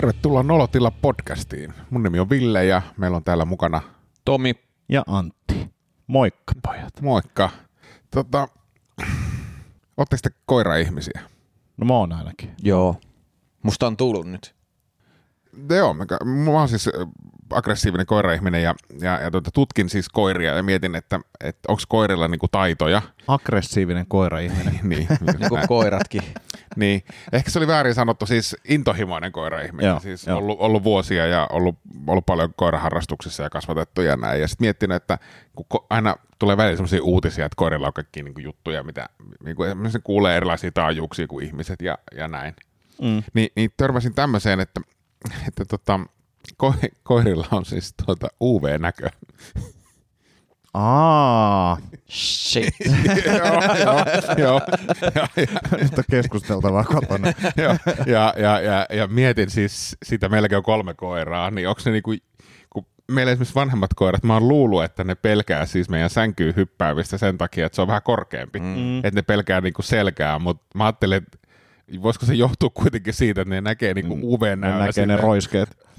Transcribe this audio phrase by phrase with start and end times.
[0.00, 1.74] Tervetuloa Nolotilla podcastiin.
[1.90, 3.82] Mun nimi on Ville ja meillä on täällä mukana
[4.24, 4.54] Tomi.
[4.88, 5.70] Ja Antti.
[6.06, 7.00] Moikka pojat.
[7.00, 7.50] Moikka.
[8.10, 8.48] Tota,
[9.96, 11.20] Oletteko te koira-ihmisiä?
[11.76, 12.50] No mä oon ainakin.
[12.62, 12.96] Joo.
[13.62, 14.54] Musta on tullut nyt.
[15.70, 16.88] Joo, mä, mä oon siis
[17.52, 22.28] aggressiivinen koira-ihminen ja, ja, ja tuota, tutkin siis koiria ja mietin, että, että onko koirilla
[22.28, 23.02] niinku taitoja.
[23.28, 24.80] Aggressiivinen koira-ihminen.
[24.88, 25.08] niin,
[25.38, 26.22] niin kuin koiratkin.
[26.76, 29.88] niin, ehkä se oli väärin sanottu, siis intohimoinen koira-ihminen.
[29.88, 30.38] Joo, siis joo.
[30.38, 34.40] Ollut, ollut vuosia ja ollut, ollut paljon koiraharrastuksissa ja kasvatettu ja näin.
[34.40, 35.18] Ja sitten miettinyt, että
[35.54, 39.08] kun ko- aina tulee välillä sellaisia uutisia, että koirilla on kaikki niin juttuja, mitä
[39.44, 42.54] niin ne kuulee erilaisia taajuuksia kuin ihmiset ja, ja näin.
[43.00, 43.22] Mm.
[43.34, 44.80] Niin, niin törmäsin tämmöiseen, että,
[45.48, 46.00] että tota,
[46.62, 49.10] ko- koirilla on siis tuota UV-näkö.
[50.74, 51.78] Aa,
[52.10, 52.74] Shit.
[53.26, 53.36] joo,
[53.84, 54.04] joo,
[54.38, 54.60] joo,
[55.14, 57.32] ja, ja, nyt on keskusteltavaa kotona.
[57.62, 61.92] Joo, ja, ja, ja, ja mietin siis sitä, meilläkin on kolme koiraa, niin onko ne
[61.92, 62.14] niinku,
[62.70, 67.18] kun meillä esimerkiksi vanhemmat koirat, mä oon luullut, että ne pelkää siis meidän sänkyyn hyppäävistä
[67.18, 68.98] sen takia, että se on vähän korkeampi, mm.
[68.98, 71.38] että ne pelkää niinku selkää, mutta mä ajattelin, että
[72.02, 75.89] voisiko se johtua kuitenkin siitä, että ne näkee niinku uv Ne näkee ne roiskeet.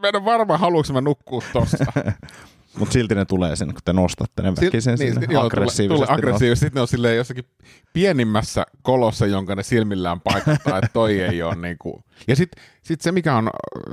[0.00, 1.84] Mä en ole varma, haluanko mä nukkua tossa.
[2.78, 5.88] Mutta silti ne tulee sinne, kun te nostatte ne väkisin niin, sinne joo, aggressiivisesti.
[5.88, 6.66] Tulee, tulee aggressiivisesti.
[6.66, 7.44] Sitten ne on silleen jossakin
[7.92, 12.04] pienimmässä kolossa, jonka ne silmillään paikattaa, että toi ei ole niinku.
[12.28, 13.50] Ja sitten sit se, mikä on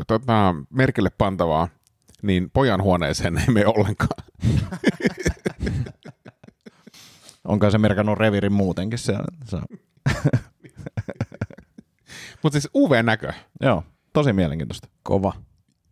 [0.07, 1.67] tota, merkille pantavaa,
[2.21, 4.23] niin pojan huoneeseen ei mene ollenkaan.
[7.47, 9.25] Onko se merkannut revirin muutenkin siellä?
[9.45, 9.57] Se
[12.43, 13.83] Mutta siis UV-näkö, Joo,
[14.17, 14.87] tosi mielenkiintoista.
[15.03, 15.33] Kova.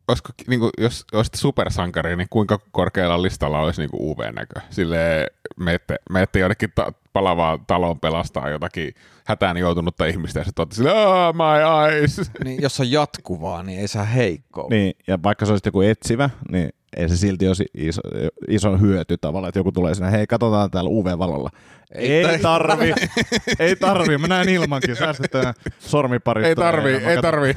[0.08, 4.60] olisiko, niinku, jos olisit supersankari, niin kuinka korkealla listalla olisi niinku UV-näkö?
[4.70, 5.28] Silleen
[5.58, 8.94] menette, menette jonnekin ta- palavaan taloon pelastaa jotakin
[9.26, 12.32] hätään joutunutta ihmistä ja sitten olette silleen, oh, my eyes.
[12.44, 14.68] Niin, jos on jatkuvaa, niin ei saa heikkoa.
[14.70, 18.02] Niin, ja vaikka se olisi joku etsivä, niin ei se silti olisi iso,
[18.48, 21.50] iso hyöty tavallaan, että joku tulee sinne, hei katsotaan täällä UV-valolla.
[21.92, 22.94] Ei, ei tarvi,
[23.60, 26.48] ei tarvi, mä näen ilmankin, säästetään sormiparista.
[26.48, 26.56] Ei
[26.94, 27.54] Ja mä ei katson- tarvii.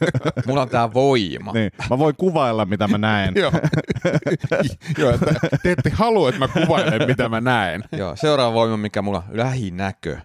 [0.46, 1.52] Mulla on tää voima.
[1.52, 3.34] Niin, mä voin kuvailla, mitä mä näen.
[3.36, 3.52] Joo.
[4.98, 7.84] Joo, että te ette halua, että mä kuvailen, mitä mä näen.
[7.92, 10.16] Joo, seuraava voima, mikä mulla on, lähinäkö.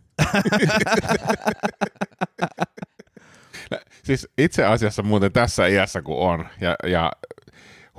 [4.03, 7.11] Siis itse asiassa muuten tässä iässä kun on ja, ja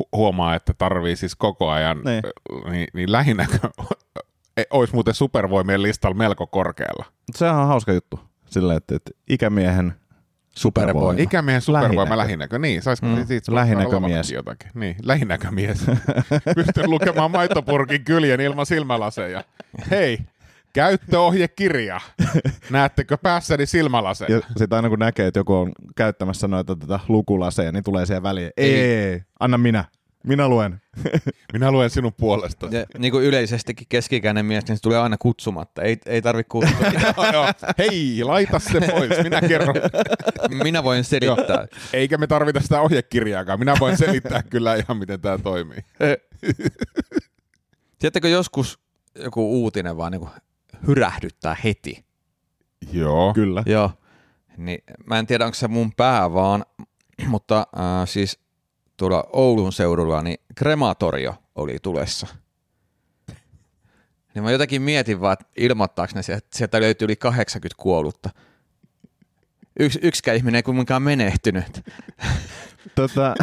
[0.00, 2.22] hu- huomaa, että tarvii siis koko ajan, Niin.
[2.70, 3.59] niin, niin lähinnäkö
[4.70, 7.04] olisi muuten supervoimien listalla melko korkealla.
[7.34, 8.20] Sehän on hauska juttu.
[8.47, 9.92] Sillä, että, että ikämiehen
[10.56, 11.20] supervoima.
[11.22, 12.59] Ikämiehen supervoima Lähinäkö.
[12.59, 13.26] Niin, saisiko mm.
[13.26, 14.31] siitä Lähinäkömies.
[14.31, 14.70] jotakin.
[14.75, 15.86] Niin, lähinäkömies.
[16.54, 19.44] Pystyn lukemaan maitopurkin kyljen ilman silmälaseja.
[19.91, 20.19] Hei,
[20.72, 22.00] käyttöohjekirja.
[22.70, 24.36] Näettekö päässäni silmälaseja?
[24.36, 28.22] Ja sitten aina kun näkee, että joku on käyttämässä noita tätä lukulaseja, niin tulee siihen
[28.22, 28.50] väliin.
[28.56, 29.84] Ei, ei, ei, anna minä.
[30.24, 30.80] Minä luen.
[31.52, 32.68] Minä luen sinun puolesta.
[32.70, 35.82] Ja niin kuin yleisestikin keskikäinen mies, niin se tulee aina kutsumatta.
[35.82, 36.86] Ei, ei tarvi kutsua.
[37.16, 37.46] Joo, joo.
[37.78, 39.74] Hei, laita se pois, minä kerron.
[40.62, 41.66] Minä voin selittää.
[41.92, 43.58] Eikä me tarvita sitä ohjekirjaakaan.
[43.58, 45.78] Minä voin selittää kyllä ihan, miten tämä toimii.
[47.98, 48.78] Tiedättekö joskus
[49.14, 50.30] joku uutinen vaan niin kuin
[50.87, 52.05] hyrähdyttää heti?
[52.93, 53.34] Joo.
[53.34, 53.62] Kyllä.
[53.66, 53.91] Joo.
[54.56, 56.65] Niin, mä en tiedä, onko se mun pää vaan,
[57.27, 58.39] mutta äh, siis
[58.97, 62.27] tuolla Oulun seudulla niin krematorio oli tulessa.
[64.34, 68.31] Niin mä jotenkin mietin vaan, että ilmoittaako ne sieltä, että sieltä löytyy yli 80 kuollutta.
[69.81, 71.81] Yks, yksikään ihminen ei kuitenkaan menehtynyt.
[72.98, 73.34] Tota...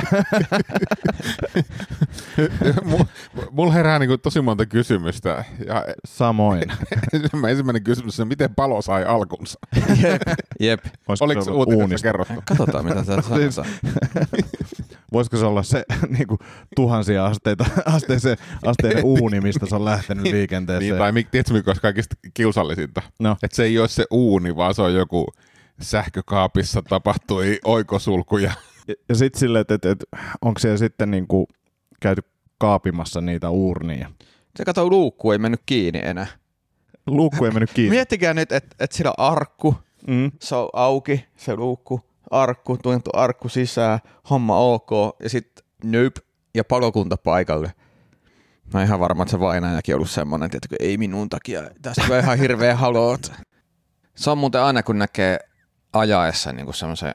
[3.51, 5.45] Mulla herää niinku tosi monta kysymystä.
[5.67, 6.63] Ja Samoin.
[7.13, 9.59] ensimmäinen- ensimmäinen kysymys on, miten palo sai alkunsa?
[10.01, 10.21] Jep.
[10.59, 10.85] Jep.
[11.07, 12.33] Voisiko Oliko se uutisessa kerrottu?
[12.47, 13.75] Katsotaan, mitä täällä Siis- sanotaan.
[15.13, 16.39] Voisiko se olla se niin kuin,
[16.75, 20.89] tuhansia asteita, asteisen, asteinen uuni, mistä se on lähtenyt liikenteeseen?
[20.89, 23.01] Niin, tai mik- tiedätkö, mikä olisi kaikista kiusallisinta?
[23.19, 23.37] No.
[23.43, 25.27] Että se ei ole se uuni, vaan se on joku
[25.81, 28.37] sähkökaapissa tapahtui oikosulku
[29.09, 30.05] ja sitten silleen, että, että, että
[30.41, 31.45] onko siellä sitten niin kuin,
[31.99, 32.21] käyty
[32.57, 34.11] kaapimassa niitä uurnia.
[34.55, 36.27] Se kato, luukku ei mennyt kiinni enää.
[37.07, 37.89] Luukku ei mennyt kiinni.
[37.95, 39.75] Miettikää nyt, että et siellä on arkku,
[40.07, 40.31] Mm.
[40.41, 42.01] se on auki, se luukku,
[42.31, 43.99] arkku, tunnettu arkku sisään,
[44.29, 44.89] homma ok,
[45.23, 46.15] ja sitten nöp
[46.53, 47.73] ja palokunta paikalle.
[48.73, 52.19] Mä oon ihan varma, että se vainajakin ollut semmoinen, että ei minun takia, tästä tulee
[52.19, 53.31] ihan hirveä halot.
[54.15, 55.39] Se on muuten aina, kun näkee
[55.93, 57.13] ajaessa niin semmoisen,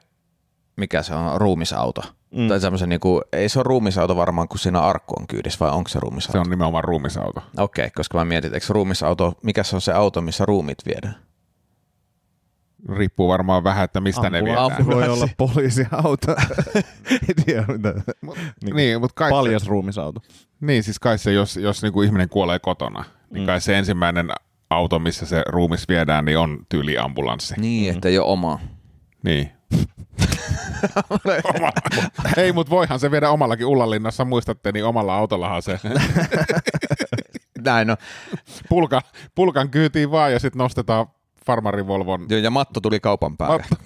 [0.80, 2.02] mikä se on, ruumisauto.
[2.34, 2.48] Mm.
[2.48, 5.70] Tai semmoisen, niin kuin, ei se ole ruumisauto varmaan, kun siinä arkku on kyydissä, vai
[5.74, 6.32] onko se ruumisauto?
[6.32, 7.40] se on nimenomaan ruumisauto.
[7.58, 11.16] Okei, okay, koska mä mietin, eikö ruumisauto, mikä se on se auto, missä ruumit viedään?
[12.88, 15.08] Riippuu varmaan vähän, että mistä ne Ambulanssi viedään.
[15.08, 16.36] voi olla poliisiauto.
[17.28, 17.94] Ei tiedä mitä.
[18.64, 20.20] Niin, niin mutta kai Paljas ruumisauto.
[20.28, 23.46] Se, niin, siis kai se, jos, jos niinku ihminen kuolee kotona, niin Mm.
[23.46, 24.30] kai se ensimmäinen
[24.70, 27.54] auto, missä se ruumis viedään, niin on tyyli ambulanssi.
[27.58, 28.58] Niin, että ei ole omaa.
[29.24, 29.50] Niin.
[31.54, 31.72] Oma.
[32.36, 35.80] Ei, mutta voihan se viedä omallakin Ullanlinnassa, muistatte, niin omalla autollahan se
[37.64, 37.96] Näin on.
[38.68, 39.02] pulkan,
[39.34, 41.06] pulkan kyytiin vaan ja sitten nostetaan
[41.46, 42.26] farmarivolvon.
[42.28, 43.64] Joo, ja matto tuli kaupan päälle.
[43.70, 43.76] Matto.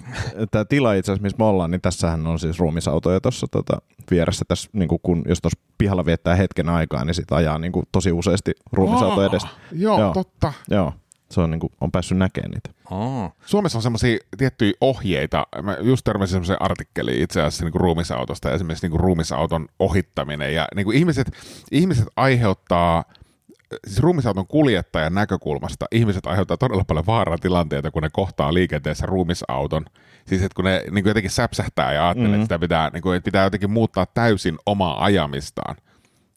[0.51, 3.77] Tämä tila itse asiassa, missä me ollaan, niin tässähän on siis ruumisautoja tuossa tota,
[4.11, 4.45] vieressä.
[4.47, 8.11] Tässä, niin kun, jos tuossa pihalla viettää hetken aikaa, niin sitä ajaa niin kuin, tosi
[8.11, 9.49] useasti ruumisauto edestä.
[9.71, 10.13] Joo, Joo.
[10.13, 10.53] totta.
[10.69, 10.93] Joo,
[11.29, 12.69] se on, niin kuin, on päässyt näkemään niitä.
[12.91, 13.31] Oh.
[13.45, 15.47] Suomessa on semmoisia tiettyjä ohjeita.
[15.61, 20.53] Mä just törmäsin semmoiseen artikkeliin itse asiassa niin kuin ruumisautosta, esimerkiksi niin kuin ruumisauton ohittaminen.
[20.53, 21.31] Ja niin kuin ihmiset,
[21.71, 23.03] ihmiset aiheuttaa,
[23.87, 29.85] siis ruumisauton kuljettajan näkökulmasta, ihmiset aiheuttaa todella paljon vaaratilanteita, kun ne kohtaa liikenteessä ruumisauton.
[30.27, 32.31] Siis että kun ne niin kuin jotenkin säpsähtää ja ajattelee, Mhm.
[32.31, 32.43] mm-hmm.
[32.43, 35.75] että sitä pitää, niin kuin, että pitää jotenkin muuttaa täysin omaa ajamistaan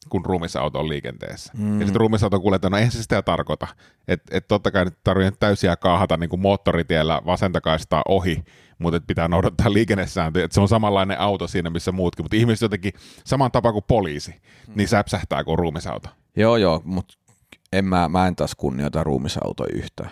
[0.08, 1.52] kun ruumisauto on liikenteessä.
[1.56, 1.80] Mm.
[1.80, 3.66] Ja sitten ruumisauto kuljetaan, no eihän se sitä tarkoita.
[4.08, 8.44] Että et totta kai nyt tarvii täysiä kaahata niin kuin moottoritiellä vasentakaistaa ohi,
[8.78, 10.44] mutta et pitää noudattaa liikennesääntöjä.
[10.44, 12.24] Et se on samanlainen auto siinä, missä muutkin.
[12.24, 12.92] Mutta ihmiset jotenkin
[13.24, 14.34] saman tapa kuin poliisi,
[14.74, 16.08] niin säpsähtää kuin ruumisauto.
[16.36, 17.14] Joo, joo, mutta
[17.72, 20.10] en mä, mä en taas kunnioita ruumisautoja yhtään.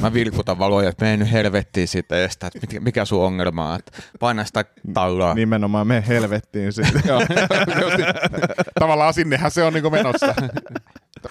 [0.00, 3.70] Mä vilkutan valoja, että mene nyt helvettiin siitä ja sitä, että mikä, mikä sun ongelma
[3.72, 4.64] on, että paina sitä
[4.94, 5.34] tallaa.
[5.34, 5.40] Niin.
[5.40, 7.00] Nimenomaan me helvettiin siitä.
[8.80, 10.34] Tavallaan sinnehän se on niin menossa.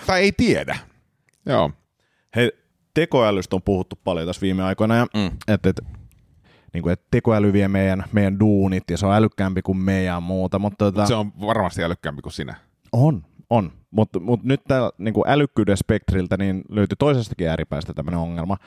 [0.07, 0.77] tai ei tiedä.
[1.45, 1.72] Joo.
[2.36, 2.51] Hei,
[2.94, 5.31] tekoälystä on puhuttu paljon tässä viime aikoina, ja Mm.
[5.48, 5.81] että et,
[6.74, 10.19] niin kuin, että tekoäly vie meidän, meidän duunit, ja se on älykkäämpi kuin me ja
[10.19, 12.56] muuta, mutta tota, Se on varmasti älykkäämpi kuin sinä.
[12.92, 13.71] on, on.
[13.92, 18.57] Mutta mut nyt täällä niin älykkyyden spektriltä niin löytyi toisestakin ääripäästä tämmöinen ongelma.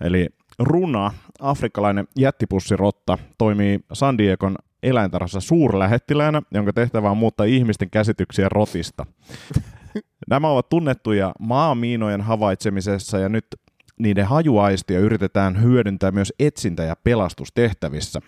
[0.00, 0.28] Eli
[0.58, 9.06] Runa, afrikkalainen jättipussirotta, toimii San Diegon eläintarhassa suurlähettiläänä, jonka tehtävä on muuttaa ihmisten käsityksiä rotista.
[10.30, 13.46] Nämä ovat tunnettuja maamiinojen havaitsemisessa ja nyt
[13.98, 18.20] niiden hajuaistia yritetään hyödyntää myös etsintä- ja pelastustehtävissä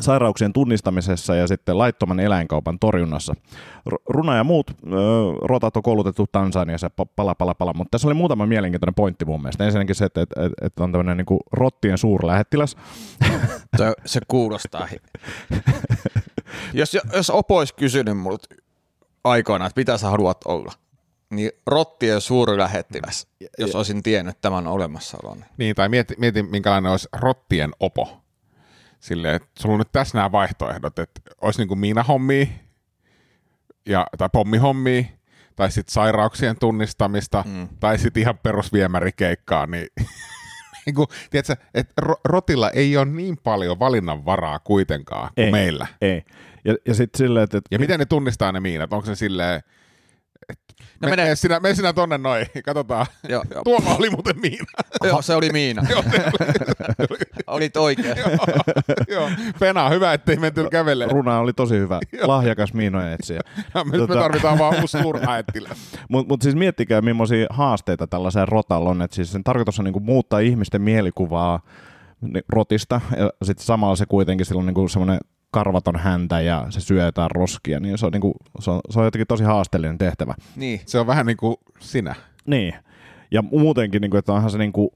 [0.00, 3.34] sairauksien tunnistamisessa ja sitten laittoman eläinkaupan torjunnassa.
[4.08, 4.94] Runa ja muut ö,
[5.42, 9.42] rotat on koulutettu Tansaniassa pa- pala pala pala, mutta tässä oli muutama mielenkiintoinen pointti mun
[9.42, 9.64] mielestä.
[9.64, 12.76] Ensinnäkin se, että, että, että on tämmöinen niin rottien suurlähettiläs.
[13.76, 14.88] Se, se kuulostaa.
[16.74, 18.54] jos, jos Opo olisi kysynyt multa
[19.24, 20.72] aikoinaan, että mitä sä haluat olla,
[21.30, 23.26] niin rottien suurlähettiläs,
[23.58, 25.44] jos olisin tiennyt tämän olemassaolon.
[25.58, 28.21] Niin, tai mieti, mieti minkälainen olisi rottien opo.
[29.02, 32.46] Silleen, että sulla on nyt tässä nämä vaihtoehdot, että olisi niin kuin miinahommia,
[33.86, 35.04] ja, tai pommihommia,
[35.56, 37.68] tai sitten sairauksien tunnistamista, mm.
[37.80, 39.86] tai sitten ihan perusviemärikeikkaa, niin,
[40.86, 45.52] niin kuin, tiedätkö, että ro- rotilla ei ole niin paljon valinnanvaraa kuitenkaan kuin Ei.
[45.52, 45.86] meillä.
[46.00, 46.24] Ei.
[46.64, 48.92] Ja, ja sitten silleen, että, Ja miten ne tunnistaa ne miinat?
[48.92, 49.62] Onko se silleen,
[51.00, 53.06] No me, mene- mene, sinä, mene sinä tonne noin, katsotaan.
[53.28, 53.62] Joo, joo.
[53.64, 54.64] Tuolla oli muuten miina.
[55.08, 55.82] joo se oli Miina.
[55.90, 56.22] Joo, se
[57.10, 58.16] oli- Olit oikein.
[59.08, 61.16] Joo, Pena, hyvä, ettei menty kävelemään.
[61.16, 63.40] Runa oli tosi hyvä, lahjakas miinojen etsiä.
[63.74, 65.78] Ja Nyt Tota- me tarvitaan vaan uusi suurlähettiläs.
[66.08, 69.02] Mutta mut siis miettikää, millaisia haasteita tällaiseen rotalla on.
[69.02, 71.60] Et siis sen tarkoitus on niinku muuttaa ihmisten mielikuvaa
[72.48, 75.18] rotista, ja sitten samalla se kuitenkin sillä on niinku semmoinen
[75.52, 79.04] karvaton häntä ja se syö jotain roskia, niin se on, niinku, se on, se on
[79.04, 80.34] jotenkin tosi haasteellinen tehtävä.
[80.56, 80.80] Niin.
[80.86, 82.14] Se on vähän niin kuin sinä.
[82.46, 82.74] Niin.
[83.30, 84.90] Ja muutenkin, niin kuin, että onhan se niin kuin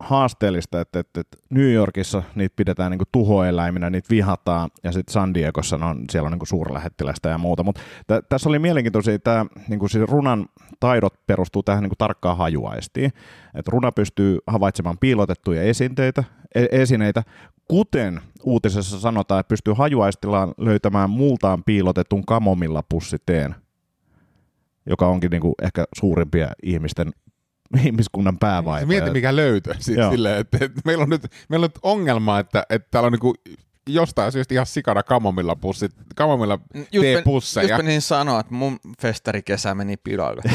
[0.00, 5.12] haasteellista, että, että, että New Yorkissa niitä pidetään niin kuin tuhoeläiminä, niitä vihataan, ja sitten
[5.12, 7.62] San Diegossa no, on, siellä on niin kuin suurlähettilästä ja muuta.
[7.62, 10.46] Mutta t- tässä oli mielenkiintoisia, tämä niin kuin siis runan
[10.80, 13.12] taidot perustuu tähän niin kuin tarkkaan hajuaistiin.
[13.54, 17.22] Että runa pystyy havaitsemaan piilotettuja esinteitä, e- esineitä,
[17.68, 23.54] kuten uutisessa sanotaan, että pystyy hajuaistillaan löytämään multaan piilotetun kamomillapussiteen,
[24.86, 27.12] joka onkin niin kuin ehkä suurimpia ihmisten
[27.84, 28.86] ihmiskunnan päävaivoja.
[28.86, 29.74] Mieti mikä löytö.
[29.78, 33.12] Siis silleen, että, että meillä, on nyt, meillä on nyt ongelma, että, että täällä on
[33.12, 37.76] niin jostain syystä ihan sikana kamomilla pussit, kamomilla Just, men, just teepusseja.
[37.76, 40.42] menin sanoa, että mun festarikesä meni pilalle.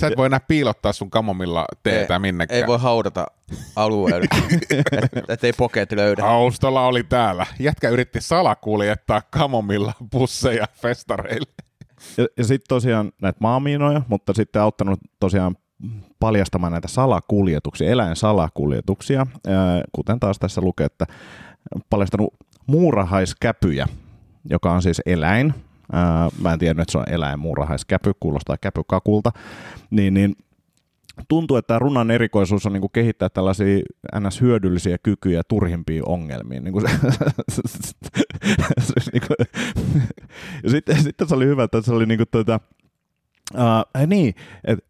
[0.00, 2.60] Sä et voi enää piilottaa sun kamomilla teetä ei, minnekään.
[2.60, 3.26] ei voi haudata
[3.76, 4.26] alueelle,
[5.16, 6.22] että et ei poket löydä.
[6.22, 7.46] Haustola oli täällä.
[7.58, 11.52] Jätkä yritti salakuljettaa kamomilla pusseja festareille.
[12.16, 15.56] Ja, ja sitten tosiaan näitä maamiinoja, mutta sitten auttanut tosiaan
[16.20, 19.26] paljastamaan näitä salakuljetuksia, eläinsalakuljetuksia,
[19.92, 21.06] kuten taas tässä lukee, että
[21.90, 22.34] paljastanut
[22.66, 23.86] muurahaiskäpyjä,
[24.50, 25.54] joka on siis eläin.
[26.42, 29.32] Mä en tiennyt, että se on eläin muurahaiskäpy, kuulostaa käpykakulta.
[29.90, 30.36] Niin, niin
[31.28, 33.82] tuntuu, että runan erikoisuus on niin kuin kehittää tällaisia
[34.20, 36.64] ns-hyödyllisiä kykyjä turhimpiin ongelmiin.
[36.64, 36.98] Niin kuin se,
[38.86, 39.36] siis niin kuin,
[40.62, 42.60] ja sitten, sitten se oli hyvä, että se oli niin kuin tuota,
[43.54, 44.88] uh, niin, että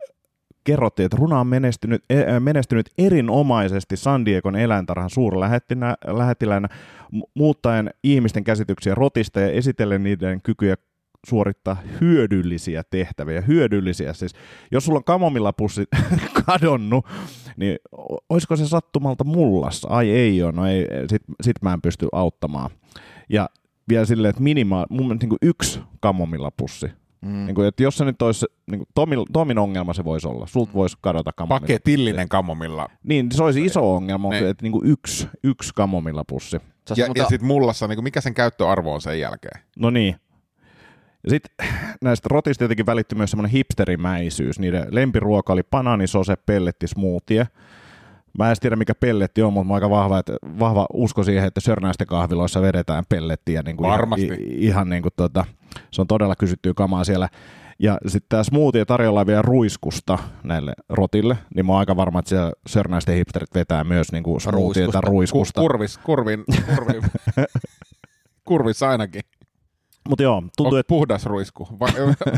[0.65, 6.69] kerrottiin, että Runa on menestynyt, e, menestynyt erinomaisesti San Diegon eläintarhan suurlähettiläänä
[7.35, 10.77] muuttaen ihmisten käsityksiä rotista ja esitellen niiden kykyjä
[11.27, 13.41] suorittaa hyödyllisiä tehtäviä.
[13.41, 14.33] Hyödyllisiä siis.
[14.71, 15.85] Jos sulla on kamomillapussi
[16.47, 17.07] kadonnut,
[17.57, 17.79] niin
[18.29, 19.88] olisiko se sattumalta mullassa?
[19.88, 22.71] Ai ei ole, no ei, sit, sit mä en pysty auttamaan.
[23.29, 23.49] Ja
[23.88, 26.87] vielä silleen, että minimaal, mun mielestä niin yksi kamomillapussi
[27.21, 27.47] Mm.
[27.47, 30.47] Niin kuin, että jos se nyt olisi, niin kuin Tomin, Tomin ongelma se voisi olla,
[30.47, 31.61] sulta voisi kadota kamomilla.
[31.61, 32.89] Paketillinen kamomilla.
[33.03, 34.39] Niin, se olisi iso ongelma, ne.
[34.39, 36.57] että niin kuin yksi, yksi kamomilla pussi.
[36.97, 37.23] Ja, mutta...
[37.23, 39.61] ja sitten mullassa, niin kuin mikä sen käyttöarvo on sen jälkeen?
[39.79, 40.17] No niin.
[41.25, 41.67] Ja sitten
[42.05, 44.59] näistä rotista jotenkin välittyi myös semmoinen hipsterimäisyys.
[44.59, 47.47] Niiden lempiruoka oli bananisose, pelletti, smoothie.
[48.39, 51.61] Mä en tiedä mikä pelletti on, mutta mä aika vahva, että, vahva usko siihen, että
[51.61, 53.63] Sörnäisten kahviloissa vedetään pellettiä.
[53.63, 54.27] Niin kuin Varmasti.
[54.27, 55.45] Ihan, ihan niin kuin tota,
[55.91, 57.29] se on todella kysyttyä kamaa siellä.
[57.79, 62.29] Ja sitten tämä smoothie tarjolla vielä ruiskusta näille rotille, niin mä oon aika varma, että
[62.29, 65.61] siellä Sörnäisten hipsterit vetää myös niin kuin smoothieta ruiskusta.
[65.61, 66.45] Ku, kurvis, kurvin,
[66.77, 67.03] kurvin.
[68.49, 69.23] kurvis ainakin.
[70.09, 70.89] Mutta joo, tuntuu, että...
[70.89, 71.69] Puhdas ruisku.
[71.81, 71.89] Va-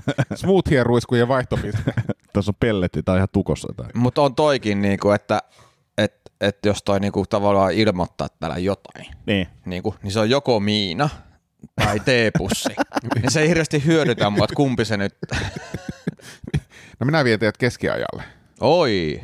[0.35, 1.93] smoothien ruiskujen vaihtopiste.
[2.33, 3.69] Tässä on pelletti tai ihan tukossa.
[3.77, 3.87] Tai...
[3.95, 5.43] Mutta on toikin, niinku, että
[5.99, 9.47] et, et jos toi niinku, tavallaan ilmoittaa täällä jotain, niin.
[9.67, 11.09] Niinku, niin se on joko Miina
[11.77, 12.69] tai teepussi.
[13.15, 15.15] niin se ei hirveästi hyödytä mua, että kumpi se nyt...
[17.01, 18.23] no minä vien teidät keskiajalle.
[18.61, 19.21] Oi.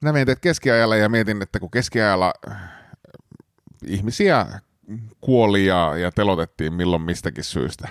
[0.00, 2.32] Minä vien teidät keskiajalle ja mietin, että kun keskiajalla
[3.86, 4.46] ihmisiä
[5.20, 7.88] kuoli ja, ja telotettiin milloin mistäkin syystä.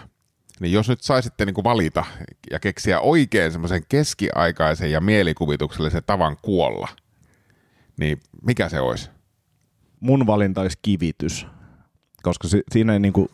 [0.60, 2.06] Niin jos nyt saisitte niin kuin valita
[2.52, 6.88] ja keksiä oikein semmoisen keskiaikaisen ja mielikuvituksellisen tavan kuolla,
[8.00, 9.10] niin mikä se olisi?
[10.00, 11.48] Mun valinta olisi kivitys,
[12.24, 13.30] koska si- siinä ei, niin kuin,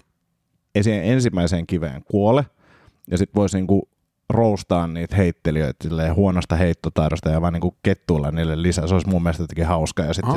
[0.82, 2.46] siihen ensimmäiseen kiveen kuole,
[3.12, 3.82] ja sitten voisi niin kuin
[4.30, 8.88] roustaa niitä heittelijöitä huonosta heittotaidosta ja vaan niin kettuilla niille lisää.
[8.88, 10.06] Se olisi mun mielestä jotenkin hauskaa.
[10.06, 10.34] Ja sitten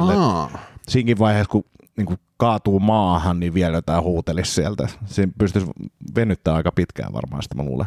[0.88, 1.64] siinkin vaiheessa, kun
[1.96, 4.88] niin kuin kaatuu maahan, niin vielä jotain huutelisi sieltä.
[5.04, 5.66] Siinä pystyisi
[6.16, 7.86] venyttämään aika pitkään varmaan sitä, mä luulen.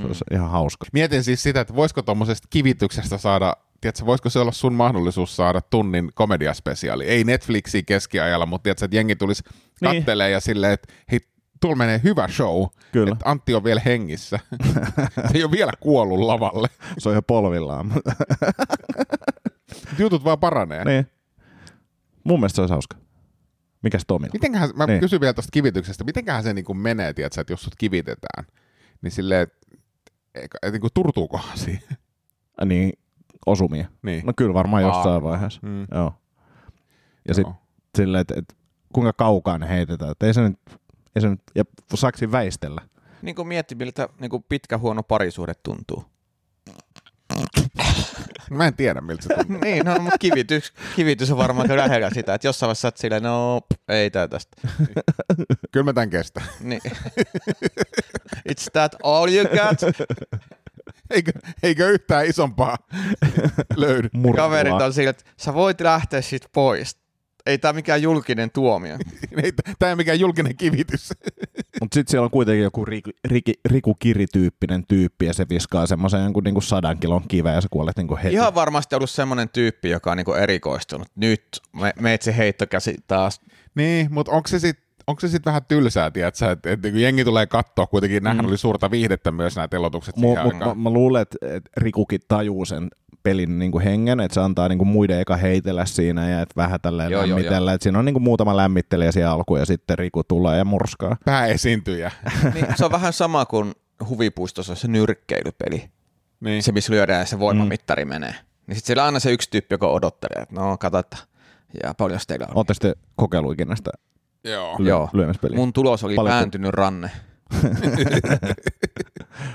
[0.00, 0.36] Se olisi mm.
[0.36, 0.86] ihan hauska.
[0.92, 5.60] Mietin siis sitä, että voisiko tuommoisesta kivityksestä saada, tiedätkö, voisiko se olla sun mahdollisuus saada
[5.60, 7.04] tunnin komediaspesiaali?
[7.04, 9.42] Ei Netflixi keskiajalla, mutta tiedätkö, että jengi tulisi
[9.80, 9.96] niin.
[9.96, 11.20] kattelee ja silleen, että hei,
[11.60, 13.12] tuolla menee hyvä show, Kyllä.
[13.12, 14.38] että Antti on vielä hengissä.
[15.28, 16.68] se ei ole vielä kuollut lavalle.
[16.98, 17.92] Se on jo polvillaan.
[19.98, 20.84] Jutut vaan paranee.
[20.84, 21.06] Niin.
[22.24, 22.96] Mun mielestä se olisi hauska.
[23.82, 24.32] Mikäs Tomilla?
[24.32, 25.00] Mitenköhän, mä niin.
[25.00, 28.46] kysyn vielä tuosta kivityksestä, mitenköhän se niin menee, tiedätkö, että jos sut kivitetään,
[29.02, 29.66] niin silleen, että
[30.62, 31.96] et, niin turtuukohan siihen?
[32.64, 32.92] Niin,
[33.46, 33.88] osumia.
[34.02, 34.26] Niin.
[34.26, 34.90] No kyllä varmaan Aa.
[34.90, 35.60] jossain vaiheessa.
[35.62, 35.86] Mm.
[35.90, 36.14] Joo.
[37.28, 37.54] Ja sitten
[37.96, 38.56] silleen, että et,
[38.92, 40.10] kuinka kaukaan heitetään.
[40.10, 40.58] Että ei se nyt,
[41.16, 42.82] ei se nyt ja saako väistellä?
[43.22, 46.04] Niin kuin mietti, miltä niin kuin pitkä huono parisuhde tuntuu.
[48.50, 49.58] Mä en tiedä, miltä se tuntuu.
[49.64, 53.60] niin, no, mutta kivitys, kivitys on varmaan lähellä sitä, että jossain vaiheessa olet silleen, no
[53.88, 54.56] ei tää tästä.
[55.72, 56.42] Kyllä mä tän kestä.
[56.60, 56.80] niin.
[58.52, 59.98] It's that all you got?
[61.10, 61.32] Eikö,
[61.62, 62.76] eikö yhtään isompaa
[63.76, 64.08] löydy?
[64.12, 64.44] Murkua.
[64.44, 67.05] Kaverit on sillä, että sä voit lähteä sit pois
[67.46, 68.96] ei tämä mikään julkinen tuomio.
[69.42, 71.10] ei, tämä ei mikään julkinen kivitys.
[71.80, 76.22] Mutta sitten siellä on kuitenkin joku Riku, Riku, Riku Kiri-tyyppinen tyyppi ja se viskaa semmoisen
[76.22, 78.34] jonkun niinku sadan kilon kiveä ja sä kuolet niinku heti.
[78.34, 81.08] Ihan varmasti ollut semmoinen tyyppi, joka on niinku erikoistunut.
[81.14, 83.40] Nyt me, meitsi heittokäsi taas.
[83.74, 87.24] Niin, mutta onko se sitten onko se sitten vähän tylsää, tiedätkö, että et, et, jengi
[87.24, 88.48] tulee katsoa, kuitenkin nämähän mm.
[88.48, 92.64] oli suurta viihdettä myös nämä telotukset Mu, mu, mä, mä luulen, että et Rikukin tajuu
[92.64, 92.88] sen
[93.22, 96.56] pelin niin kuin hengen, että se antaa niin kuin muiden eka heitellä siinä ja että
[96.56, 97.70] vähän tälleen joo, lämmitellä.
[97.70, 100.64] Joo, että siinä on niin kuin muutama lämmittelijä siellä alku ja sitten Riku tulee ja
[100.64, 101.16] murskaa.
[101.24, 102.12] Pääesiintyjä.
[102.54, 103.74] niin, se on vähän sama kuin
[104.08, 105.90] huvipuistossa se nyrkkeilypeli.
[106.40, 106.62] Niin.
[106.62, 108.08] Se, missä lyödään ja se voimamittari mm.
[108.08, 108.34] menee.
[108.66, 111.16] Niin sitten siellä on aina se yksi tyyppi, joka odottelee, että no kato, että
[111.82, 112.56] ja paljon teillä on.
[112.56, 113.90] Olette sitten kokeillut ikinä sitä
[114.50, 114.76] Joo.
[114.78, 115.08] Joo.
[115.12, 115.56] lyömispeliä?
[115.56, 117.10] Mun tulos oli paljon pääntynyt ranne.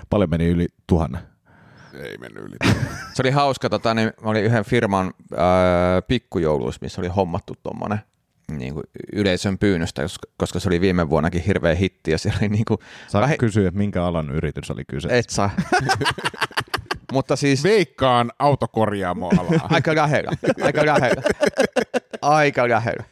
[0.09, 1.21] paljon meni yli tuhannen
[2.03, 2.55] ei mennyt yli.
[3.13, 7.99] se oli hauska, tota, niin mä olin yhden firman ää, pikkujouluissa, missä oli hommattu tuommoinen
[8.57, 8.83] niin kuin
[9.13, 10.01] yleisön pyynnöstä,
[10.37, 12.11] koska se oli viime vuonnakin hirveä hitti.
[12.11, 13.37] Ja se oli niin kuin Saa vähi...
[13.37, 15.07] kysyä, että minkä alan yritys oli kyse?
[15.11, 15.49] Et saa.
[17.13, 17.63] Mutta siis...
[17.63, 19.67] Veikkaan autokorjaamoalaa.
[19.69, 20.31] aika lähellä,
[20.63, 21.21] aika lähellä.
[22.21, 23.03] Aika lähellä.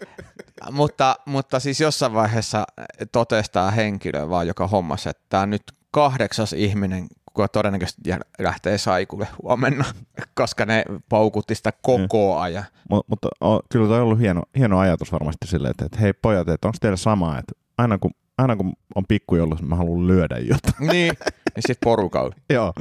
[0.72, 2.66] Mutta, mutta siis jossain vaiheessa
[3.12, 9.86] totestaa henkilö vaan, joka hommasi, että tämä nyt kahdeksas ihminen kuka todennäköisesti lähtee saikulle huomenna,
[10.36, 12.66] koska ne paukutti sitä koko ajan.
[12.90, 16.14] Mut, mutta o, kyllä toi on ollut hieno, hieno ajatus varmasti silleen, että, että hei
[16.14, 20.38] pojat, että onko teillä sama, että aina kun, aina kun on pikkujoulussa, mä haluan lyödä
[20.38, 20.88] jotain.
[20.92, 21.14] Niin.
[21.56, 22.36] Ja sitten porukalla.
[22.54, 22.74] Joo.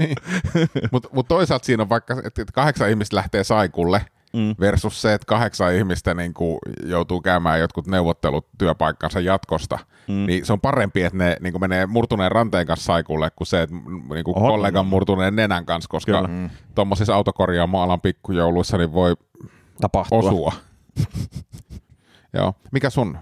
[0.92, 4.06] Mutta mut toisaalta siinä on vaikka, että että kahdeksan ihmistä lähtee saikulle
[4.38, 4.54] Mm.
[4.60, 9.78] versus se, että kahdeksan ihmistä niin kuin joutuu käymään jotkut neuvottelut työpaikkansa jatkosta.
[10.08, 10.26] Mm.
[10.26, 13.62] Niin se on parempi, että ne niin kuin menee murtuneen ranteen kanssa saikulle, kuin se,
[13.62, 13.76] että
[14.14, 14.48] niin kuin Oho.
[14.48, 16.22] kollegan murtuneen nenän kanssa, koska.
[16.22, 16.50] Mm.
[16.74, 19.16] tuommoisissa autokorjaamoalan pikkujouluissa niin voi
[19.80, 20.18] Tapahtua.
[20.18, 20.52] osua.
[22.34, 22.54] Joo.
[22.72, 23.18] Mikä sun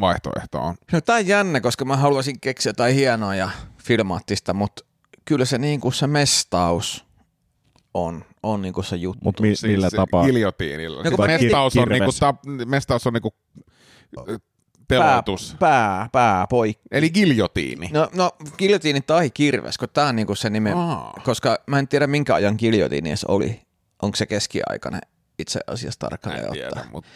[0.00, 0.74] vaihtoehto on?
[0.92, 3.50] No tää on jännä, koska mä haluaisin keksiä jotain hienoa ja
[3.82, 4.84] filmaattista, mutta
[5.24, 7.04] kyllä se niinku se mestaus
[7.94, 9.20] on, on niinku se juttu.
[9.24, 10.24] Mutta mi- millä se tapaa?
[10.24, 11.02] Giljotiinilla.
[11.02, 12.00] No Siis mestaus, on kirves.
[12.00, 12.36] niinku, tap,
[12.66, 13.34] mestaus on niinku
[14.16, 14.24] pää,
[14.88, 15.56] teloitus.
[15.58, 16.82] pää, pää, poikki.
[16.90, 17.90] Eli giljotiini.
[17.92, 21.20] No, no giljotiini tai kirves, kun tää on niinku se nime, Aa.
[21.24, 23.60] koska mä en tiedä minkä ajan giljotiini edes oli.
[24.02, 25.00] Onko se keskiaikainen
[25.38, 26.86] itse asiassa tarkalleen en tiedä, ottaen?
[26.92, 27.10] mutta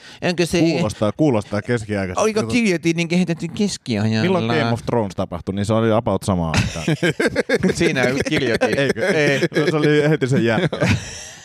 [0.45, 2.23] se, Kuulostaa, kuulostaa keskiaikaisesti.
[2.23, 4.23] oliko giljotiini kehitetty keskiajalla?
[4.23, 6.87] Milloin Game of Thrones tapahtui, niin se oli about sama aikaan.
[7.75, 8.77] Siinä ei ollut giljotiini.
[8.81, 9.09] Eikö?
[9.09, 9.41] Ei.
[9.41, 10.89] No, se oli heti sen jälkeen.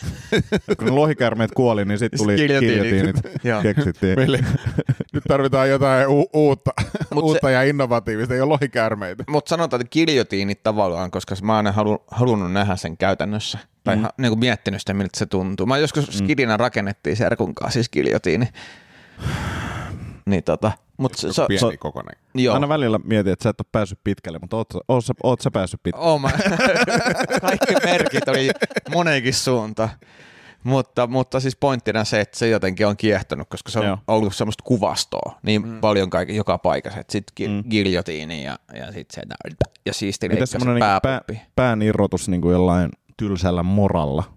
[0.78, 3.16] Kun lohikärmeet kuoli, niin sitten tuli giljotiinit.
[3.44, 3.62] Joo.
[3.62, 4.18] Keksittiin.
[4.18, 4.38] meille
[5.12, 6.70] nyt tarvitaan jotain u- uutta,
[7.14, 9.24] Mut uutta ja innovatiivista, ei ole lohikäärmeitä.
[9.28, 13.58] Mutta sanotaan, että giljotiinit tavallaan, koska mä oon halu, halunnut nähdä sen käytännössä.
[13.84, 14.06] Tai mm.
[14.18, 15.66] niin kuin miettinyt sitä, miltä se tuntuu.
[15.66, 16.12] Mä joskus mm.
[16.12, 18.48] skidinä rakennettiin serkun kanssa siis giljotiini.
[20.26, 22.16] niin tota, mut se, se, Pieni se, kokoinen.
[22.34, 22.54] joo.
[22.54, 25.40] Aina välillä mietin, että sä et ole päässyt pitkälle, mutta oot, sä- oot, sä, oot
[25.40, 26.06] sä päässyt pitkälle?
[26.08, 26.30] Oh, mä,
[27.40, 28.50] kaikki merkit oli
[28.94, 29.90] monenkin suuntaan.
[30.64, 33.98] Mutta, mutta siis pointtina se, että se jotenkin on kiehtonut, koska se on Joo.
[34.08, 35.80] ollut semmoista kuvastoa niin mm.
[35.80, 37.00] paljon kaikki, joka paikassa.
[37.08, 37.56] Sitten Mm.
[37.56, 37.64] mm.
[37.70, 41.20] giljotiini ja, ja sitten se ja siisti Mitä leikkaa se semmoinen niin pää,
[41.56, 44.33] pään irrotus niin kuin jollain tylsällä moralla?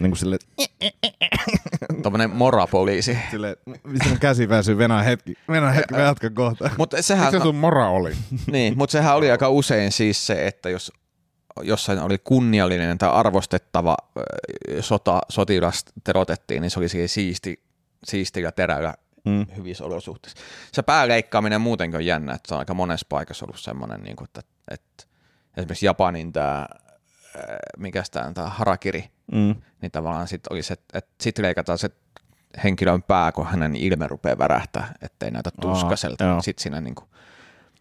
[0.00, 0.38] Niin kuin sille,
[2.02, 3.18] Tuommoinen morapoliisi.
[3.30, 6.70] sille mistä käsi väsyy, venää hetki, venää hetki, mä jatkan kohta.
[6.78, 8.12] Mutta sehän, Mikä no, sun mora oli?
[8.52, 10.92] niin, mut sehän oli aika usein siis se, että jos
[11.62, 13.96] jossain oli kunniallinen tai arvostettava
[14.80, 17.62] sota, sotilas terotettiin, niin se oli siihen siisti,
[18.04, 19.46] siistillä terällä Mm.
[19.56, 20.38] hyvissä olosuhteissa.
[20.72, 24.24] Se pääleikkaaminen muutenkin on jännä, että se on aika monessa paikassa ollut semmoinen, niin kuin,
[24.24, 25.04] että, että
[25.56, 26.66] esimerkiksi Japanin tämä,
[27.78, 28.02] mikä
[28.34, 29.54] tämä harakiri, Mm.
[29.82, 31.90] niin tavallaan sitten oli se, että, että sitten leikataan se
[32.64, 36.24] henkilön pää, kun hänen ilme rupeaa värähtää, ettei näytä tuskaselta.
[36.24, 36.42] joo.
[36.42, 37.04] Sitten siinä niinku,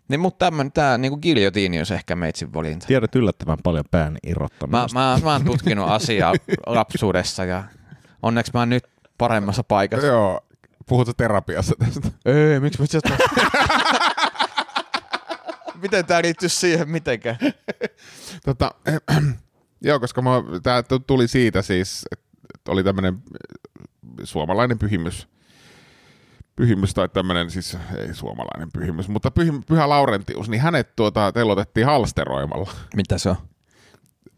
[0.07, 2.87] niin, mutta tämmöinen, tämä niinku giljotiini olisi ehkä meitsin valinta.
[2.87, 4.99] Tiedät yllättävän paljon pään Mä, irrottamisesta.
[4.99, 6.33] mä, mä oon tutkinut asiaa
[6.67, 7.63] lapsuudessa ja
[8.21, 8.83] onneksi mä oon nyt
[9.17, 10.07] paremmassa paikassa.
[10.07, 10.41] Joo.
[10.87, 12.07] Puhutko terapiassa tästä?
[12.25, 13.17] Ei, miksi mä.
[15.81, 17.37] Miten tää liittyy siihen mitenkään?
[18.45, 18.71] Tota,
[19.81, 20.21] joo, koska
[20.63, 23.17] tämä tuli siitä siis, että oli tämmöinen
[24.23, 25.27] suomalainen pyhimys,
[26.55, 31.85] pyhimys tai tämmöinen, siis ei suomalainen pyhimys, mutta pyhä, pyhä Laurentius, niin hänet tuota, telotettiin
[31.85, 32.71] halsteroimalla.
[32.95, 33.35] Mitä se on?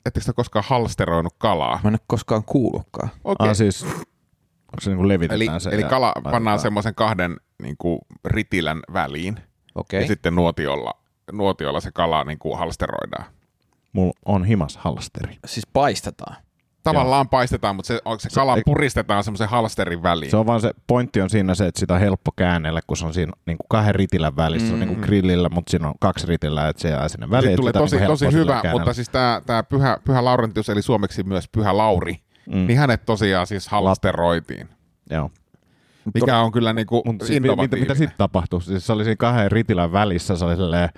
[0.05, 1.79] Ettekö te koskaan halsteroinut kalaa?
[1.83, 3.09] Mä en ole koskaan kuullutkaan.
[3.23, 3.49] Okei.
[3.49, 5.69] Ah, siis, onko se niin kuin levitetään Eli, se?
[5.69, 9.39] eli kala laitetaan- pannaan semmoisen kahden niin kuin ritilän väliin
[9.75, 10.01] Okei.
[10.01, 10.93] ja sitten nuotiolla,
[11.31, 13.25] nuotiolla se kala niin kuin halsteroidaan.
[13.93, 15.37] Mulla on himas halsteri.
[15.45, 16.35] Siis paistetaan.
[16.83, 20.31] Tavallaan paistetaan, mutta se, se kala ei- puristetaan semmoisen halsterin väliin.
[20.31, 23.05] Se on vaan se, pointti on siinä se, että sitä on helppo käännellä, kun se
[23.05, 25.93] on siinä niin kuin kahden ritilän välissä, se on niin kuin grillillä, mutta siinä on
[25.99, 27.49] kaksi ritilää, että se jää sinne väliin.
[27.49, 28.73] Siitä tulee on tosi, niin kuin tosi hyvä, käännellä.
[28.79, 32.15] mutta siis tämä tää pyhä, pyhä Laurentius, eli suomeksi myös Pyhä Lauri,
[32.47, 32.57] Mm.
[32.57, 32.67] mm.
[32.67, 34.69] niin hänet tosiaan siis halsteroitiin,
[35.09, 35.31] Joo.
[36.13, 38.61] mikä on kyllä niinku Mutta siis, mitä, mitä sitten tapahtui?
[38.61, 40.89] Siis se oli siinä kahden ritilän välissä, se oli silleen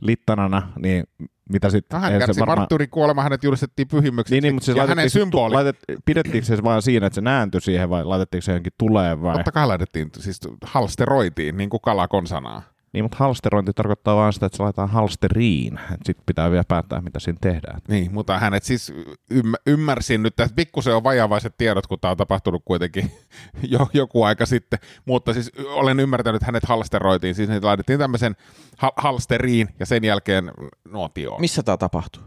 [0.00, 1.04] littanana, niin
[1.50, 2.00] mitä sitten?
[2.00, 2.58] No, hän kärsi varmaan...
[2.58, 6.82] marttyyrikuolema, hänet julistettiin pyhimyksi, Niin, niin, mutta siis ja hänen symboli, Laitet, pidettiinkö se vaan
[6.82, 9.34] siinä, että se nääntyi siihen vai laitettiinko se johonkin tuleen vai?
[9.34, 12.62] totta kai laitettiin, siis halsteroitiin, niin kuin kala konsanaa.
[12.92, 15.80] Niin, mutta halsterointi tarkoittaa vaan sitä, että se laitetaan halsteriin.
[16.04, 17.80] Sitten pitää vielä päättää, mitä siinä tehdään.
[17.88, 18.92] Niin, mutta hänet siis
[19.34, 23.10] ymm- ymmärsin nyt, että pikkusen on vajavaiset tiedot, kun tämä on tapahtunut kuitenkin
[23.72, 28.36] jo, joku aika sitten, mutta siis olen ymmärtänyt, että hänet halsteroitiin, siis ne laitettiin tämmöisen
[28.76, 30.50] hal- halsteriin ja sen jälkeen
[30.88, 31.40] nuotioon.
[31.40, 32.22] Missä tää tapahtuu?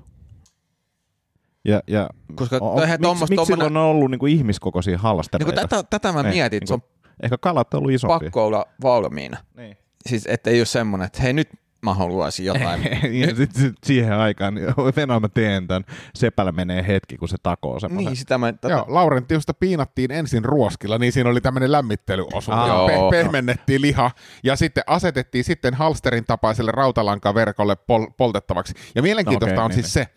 [1.65, 5.00] Ja, ja Koska o, eihän miksi, tommosta- miksi tommonen- silloin on ollut niinku ihmiskokoisia Niin
[5.02, 5.67] halstereita?
[5.67, 6.82] tätä, tätä mä Ei, mietin, että se on
[7.24, 8.19] Ehkä kalat on ollut isompia.
[8.19, 9.38] pakko olla valmiina.
[9.58, 9.78] Niin.
[10.07, 11.49] Siis ettei ole semmoinen, että hei nyt
[11.81, 12.83] mä haluaisin jotain.
[13.21, 15.83] ja sit, sit, siihen aikaan, niin Venäjä mä teen tämän,
[16.15, 18.05] sepällä menee hetki, kun se takoo semmoisen.
[18.05, 18.53] niin, sitä mä...
[18.53, 22.49] Tätä, Joo, Laurentiusta piinattiin ensin ruoskilla, niin siinä oli tämmöinen lämmittelyosuus.
[22.49, 23.12] Ah, Joo, joo.
[23.12, 24.12] Pe- pehmennettiin liha
[24.43, 28.73] ja sitten asetettiin sitten halsterin tapaiselle rautalankaverkolle pol- poltettavaksi.
[28.95, 30.07] Ja mielenkiintoista Okei, on niin, siis se,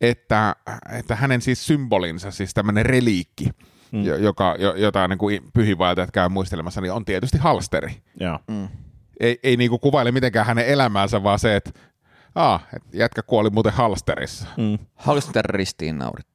[0.00, 0.56] että,
[0.98, 3.48] että hänen siis symbolinsa, siis tämmöinen reliikki,
[3.92, 4.04] mm.
[4.04, 8.02] joka, jota niin kuin pyhiinvaeltajat käy muistelemassa, niin on tietysti halsteri.
[8.20, 8.38] Joo.
[8.48, 8.68] Mm.
[9.20, 11.70] Ei, ei niin kuin kuvaile mitenkään hänen elämäänsä, vaan se, että
[12.34, 14.48] ah, et jätkä kuoli muuten halsterissa.
[14.56, 14.78] Mm.
[14.94, 16.26] Halsteristiin naurit.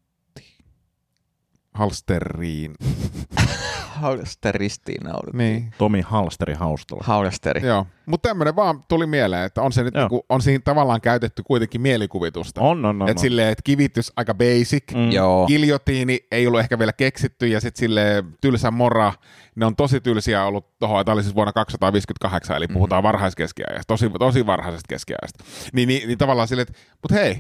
[1.74, 2.76] Halsteriin.
[4.00, 5.34] Halsteristiin naulut.
[5.34, 5.74] Niin.
[5.78, 7.04] Tomi Halsteri Haustola.
[7.06, 7.68] Halsteri.
[7.68, 11.44] Joo, mutta tämmöinen vaan tuli mieleen, että on se nyt niinku, on siinä tavallaan käytetty
[11.44, 12.62] kuitenkin mielikuvitusta.
[12.62, 13.10] On, on, on.
[13.10, 15.12] Että silleen, että kivitys aika basic, mm.
[15.12, 15.48] Joo.
[15.48, 19.14] giljotiini ei ollut ehkä vielä keksitty ja sitten sille tylsä mora,
[19.56, 23.08] ne on tosi tylsiä ollut tuohon, että oli siis vuonna 258, eli puhutaan mm.
[23.08, 25.44] varhaiskeskiajasta, tosi, tosi varhaisesta keskiajasta.
[25.74, 27.38] Niin, niin, niin tavallaan silleen, että mutta hei,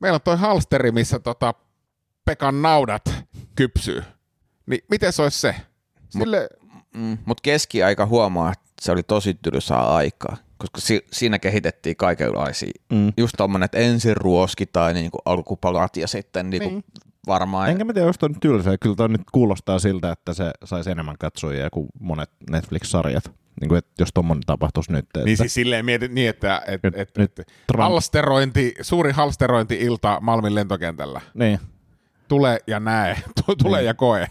[0.00, 1.54] meillä on toi halsteri, missä tota
[2.24, 3.14] Pekan naudat
[3.54, 4.02] kypsyy.
[4.66, 5.54] Niin miten se olisi se?
[6.18, 6.48] Sille...
[6.96, 12.72] Mm, Mutta keskiaika huomaa, että se oli tosi tylsää aikaa, koska si- siinä kehitettiin kaikenlaisia.
[12.92, 13.12] Mm.
[13.16, 16.84] Just tommonen, että ensin ruoskitaan niin kuin alkupalat ja sitten niin kuin niin.
[17.26, 17.70] varmaan.
[17.70, 18.78] Enkä mä tiedä, jos on tylsää.
[18.78, 23.32] Kyllä toi nyt kuulostaa siltä, että se saisi enemmän katsojia kuin monet Netflix-sarjat.
[23.60, 25.04] Niin kuin, että jos tuommoinen tapahtuisi nyt.
[25.04, 25.20] Että...
[25.24, 27.42] Niin siis silleen mietit niin, että et, et, et, nyt
[27.78, 31.20] halsterointi, suuri halsterointi-ilta Malmin lentokentällä.
[31.34, 31.60] Niin
[32.32, 33.16] tule ja näe,
[33.62, 33.86] tule niin.
[33.86, 34.26] ja koe.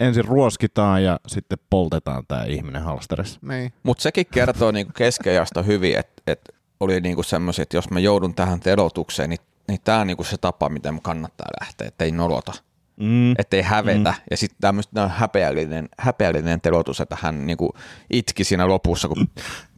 [0.00, 3.40] Ensin ruoskitaan ja sitten poltetaan tämä ihminen halsterissa.
[3.42, 3.72] Niin.
[3.82, 6.40] Mutta sekin kertoo niinku keskeijasta hyvin, että et
[6.80, 10.36] oli niinku semmoisia, että jos mä joudun tähän telotukseen, niin, niin tämä on niinku se
[10.36, 12.52] tapa, miten mä kannattaa lähteä, ettei nolota.
[13.00, 13.32] Mm.
[13.38, 14.10] Ettei hävetä.
[14.10, 14.22] Mm.
[14.30, 17.74] Ja sitten tämmöistä häpeällinen, häpeällinen telotus, että hän niinku
[18.10, 19.28] itki siinä lopussa, kun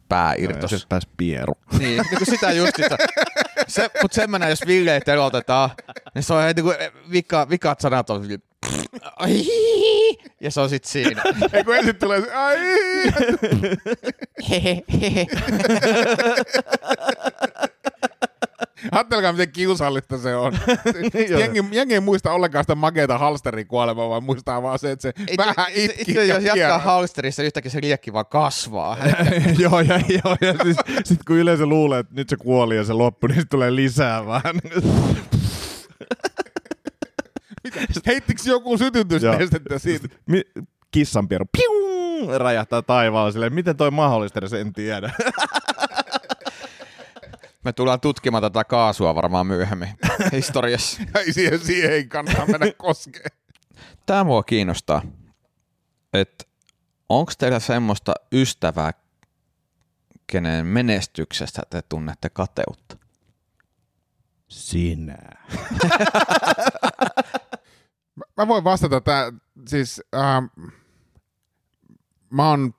[0.09, 0.71] pää irtos.
[0.71, 1.53] Ja pääsi pieru.
[1.79, 2.97] Niin, niin kuin sitä just sitä.
[3.71, 5.69] Se, mutta semmoinen, jos Ville telotetaan,
[6.15, 6.75] niin se on heti kuin
[7.11, 8.27] vika, vikat sanat on
[9.15, 9.45] ai,
[10.41, 11.23] ja se on sit siinä.
[11.53, 12.57] Ei kun ensin tulee se, ai.
[18.91, 20.53] Ajattelkaa, miten kiusallista se on.
[21.39, 25.13] jengi, jengi ei muista ollenkaan sitä makeita halsterin kuolemaa, vaan muistaa vaan se, että se
[25.27, 26.11] ei, vähän itki.
[26.11, 28.97] Itse, jos jatkaa halsterissa, yhtäkkiä se liekki vaan kasvaa.
[29.59, 32.93] joo, ja, joo, ja siis, sit kun yleensä luulee, että nyt se kuoli ja se
[32.93, 34.55] loppui, niin tulee lisää vähän.
[38.07, 40.07] Heittikö joku sytytysnestettä siitä?
[40.91, 45.13] Kissanpieru piu, räjähtää taivaalla silleen, miten toi mahdollista, en tiedä.
[47.63, 49.89] Me tullaan tutkimaan tätä kaasua varmaan myöhemmin
[50.31, 51.01] historiassa.
[51.15, 53.31] ei siihen, siihen ei kannata mennä koskeen.
[54.05, 55.01] Tämä mua kiinnostaa,
[56.13, 56.45] että
[57.09, 58.91] onko teillä semmoista ystävää,
[60.27, 62.97] kenen menestyksestä te tunnette kateutta?
[64.47, 65.17] Sinä.
[68.37, 69.33] mä voin vastata, tää,
[69.67, 70.67] siis äh,
[72.29, 72.73] mä oon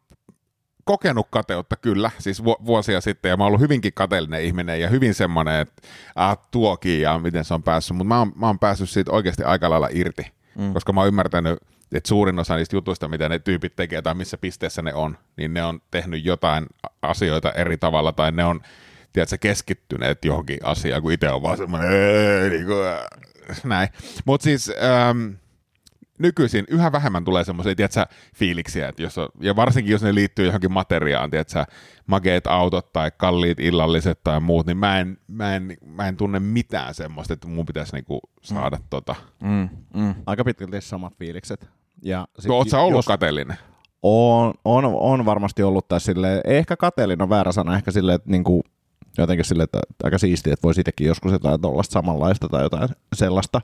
[0.85, 5.14] kokenut kateutta kyllä, siis vuosia sitten, ja mä oon ollut hyvinkin kateellinen ihminen ja hyvin
[5.14, 5.83] semmoinen, että
[6.21, 9.42] äh, tuokin ja miten se on päässyt, mutta mä oon, mä oon päässyt siitä oikeasti
[9.45, 10.73] aika lailla irti, mm.
[10.73, 11.59] koska mä oon ymmärtänyt,
[11.92, 15.55] että suurin osa niistä jutuista, mitä ne tyypit tekee tai missä pisteessä ne on, niin
[15.55, 16.66] ne on tehnyt jotain
[17.03, 18.61] asioita eri tavalla tai ne on
[19.12, 21.90] tiedätkö, keskittyneet johonkin asiaan, kun itse on vaan semmoinen,
[22.51, 22.79] niin kuin,
[23.64, 23.88] näin.
[24.25, 25.29] Mutta siis, ähm,
[26.22, 30.46] nykyisin yhä vähemmän tulee semmoisia, tiedätkö, fiiliksiä, että jos on, ja varsinkin jos ne liittyy
[30.46, 31.64] johonkin materiaan, tiedätkö,
[32.06, 36.40] mageet autot tai kalliit illalliset tai muut, niin mä en, mä en, mä en tunne
[36.40, 38.85] mitään semmoista, että mun pitäisi niinku saada mm.
[38.90, 39.14] tota.
[39.42, 40.14] Mm, mm.
[40.26, 41.68] Aika pitkälti samat fiilikset.
[42.02, 43.06] Ja sit, Oot sä ollut jos...
[43.06, 43.56] kateellinen?
[44.02, 48.30] On, on, on varmasti ollut tässä silleen, ehkä kateellinen on väärä sana, ehkä silleen, että
[48.30, 48.62] niinku,
[49.18, 53.61] jotenkin silleen, että aika siistiä, että voisi itsekin joskus jotain tuollaista samanlaista tai jotain sellaista,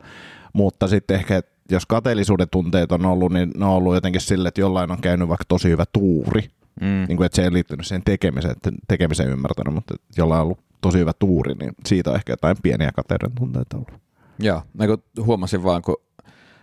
[0.52, 4.60] mutta sitten ehkä, jos kateellisuuden tunteet on ollut, niin ne on ollut jotenkin sille, että
[4.60, 6.48] jollain on käynyt vaikka tosi hyvä tuuri.
[6.80, 7.04] Mm.
[7.08, 8.56] Niin kuin, että se ei liittynyt siihen tekemiseen,
[8.88, 12.92] tekemiseen ymmärtänyt, mutta jollain on ollut tosi hyvä tuuri, niin siitä on ehkä jotain pieniä
[12.92, 14.00] kateuden tunteita ollut.
[14.38, 15.96] Joo, niin huomasin vaan, kun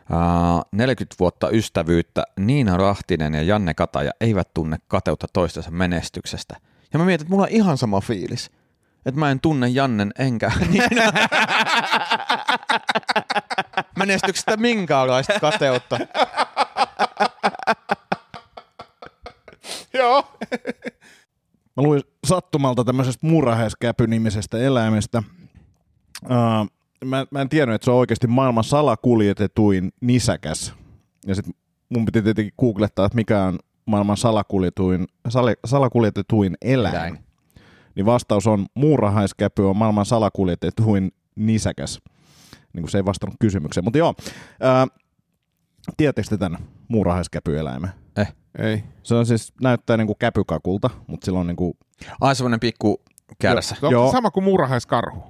[0.10, 6.56] Uh, 40 vuotta ystävyyttä, Niina Rahtinen ja Janne Kataja eivät tunne kateutta toistensa menestyksestä.
[6.94, 8.52] Ja mä mietin, että mulla on ihan sama fiilis.
[9.06, 11.12] Että mä en tunne Jannen enkä Niina.
[13.98, 15.98] menestyksestä minkäänlaista kateutta.
[19.94, 20.38] Joo.
[21.78, 25.24] Mä luin sattumalta tämmöisestä murahäiskäpy-nimisestä eläimestä.
[26.24, 26.68] Uh,
[27.06, 30.74] mä, mä en tiennyt, että se on oikeasti maailman salakuljetetuin nisäkäs.
[31.28, 31.54] Ja sitten
[31.90, 36.96] mun piti tietenkin googlettaa, että mikä on maailman salakuljetuin, sal, salakuljetetuin eläin.
[36.96, 37.25] eläin.
[37.96, 42.00] Niin vastaus on muurahaiskäpy on maailman salakuljetetuin nisäkäs
[42.74, 43.84] niin kuin se ei vastannut kysymykseen.
[43.84, 44.14] Mutta joo,
[44.62, 44.88] ää,
[45.98, 47.90] tiedättekö te tämän muurahaiskäpyeläimen?
[48.18, 48.34] Eh.
[48.60, 48.84] Ei.
[49.04, 51.74] Se on siis, näyttää niin kuin käpykakulta, mutta sillä on niin kuin...
[52.22, 53.02] Ai semmoinen pikku
[53.40, 53.76] kärsässä.
[53.82, 54.12] Joo, joo.
[54.12, 55.24] sama kuin muurahaiskarhu?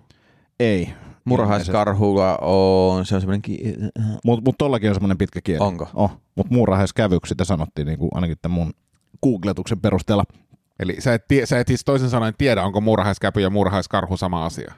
[0.59, 0.93] Ei.
[1.25, 3.75] Murhaiskarhulla on, se on semmoinen, ki-
[4.23, 5.65] Mutta mut tollakin on semmoinen pitkä kieli.
[5.65, 5.87] onko?
[5.93, 8.73] Oh, mutta muurahaiskävyksi sitä sanottiin niin kuin ainakin tämän mun
[9.23, 10.23] googletuksen perusteella.
[10.79, 14.45] Eli sä et, tie, sä et siis toisin sanoen tiedä, onko muurahaiskäpy ja muurahaiskarhu sama
[14.45, 14.73] asia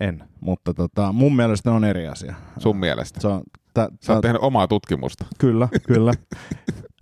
[0.00, 2.34] En, mutta tota, mun mielestä ne on eri asia.
[2.58, 3.20] sun mielestä.
[3.20, 3.42] Se on,
[3.74, 5.24] tä, Sä oot tehnyt omaa tutkimusta.
[5.38, 6.12] kyllä, kyllä.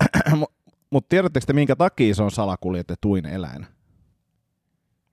[0.91, 3.65] mutta tiedättekö te, minkä takia se on salakuljetetuin eläin?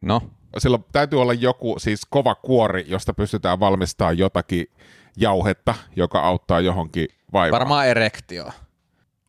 [0.01, 0.23] No,
[0.59, 4.67] Silloin täytyy olla joku siis kova kuori, josta pystytään valmistamaan jotakin
[5.17, 7.61] jauhetta, joka auttaa johonkin vaivaan.
[7.61, 8.49] varmaan erektio.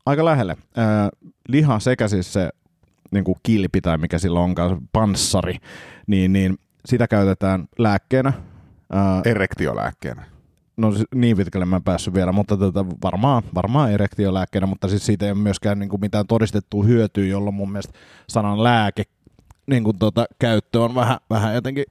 [0.05, 0.57] Aika lähelle.
[0.77, 1.09] Äh,
[1.47, 2.49] liha sekä siis se
[3.11, 5.57] niin kuin kilpi tai mikä sillä onkaan, panssari,
[6.07, 8.33] niin, niin sitä käytetään lääkkeenä.
[8.95, 10.25] Äh, Erektiolääkkeenä.
[10.77, 15.05] no s- niin pitkälle mä en päässyt vielä, mutta tota, varmaan, varmaan erektiolääkkeenä, mutta siis
[15.05, 17.93] siitä ei ole myöskään niin kuin mitään todistettua hyötyä, jolloin mun mielestä
[18.29, 19.03] sanan lääke
[19.67, 21.85] niin kuin tota, käyttö on vähän, vähän jotenkin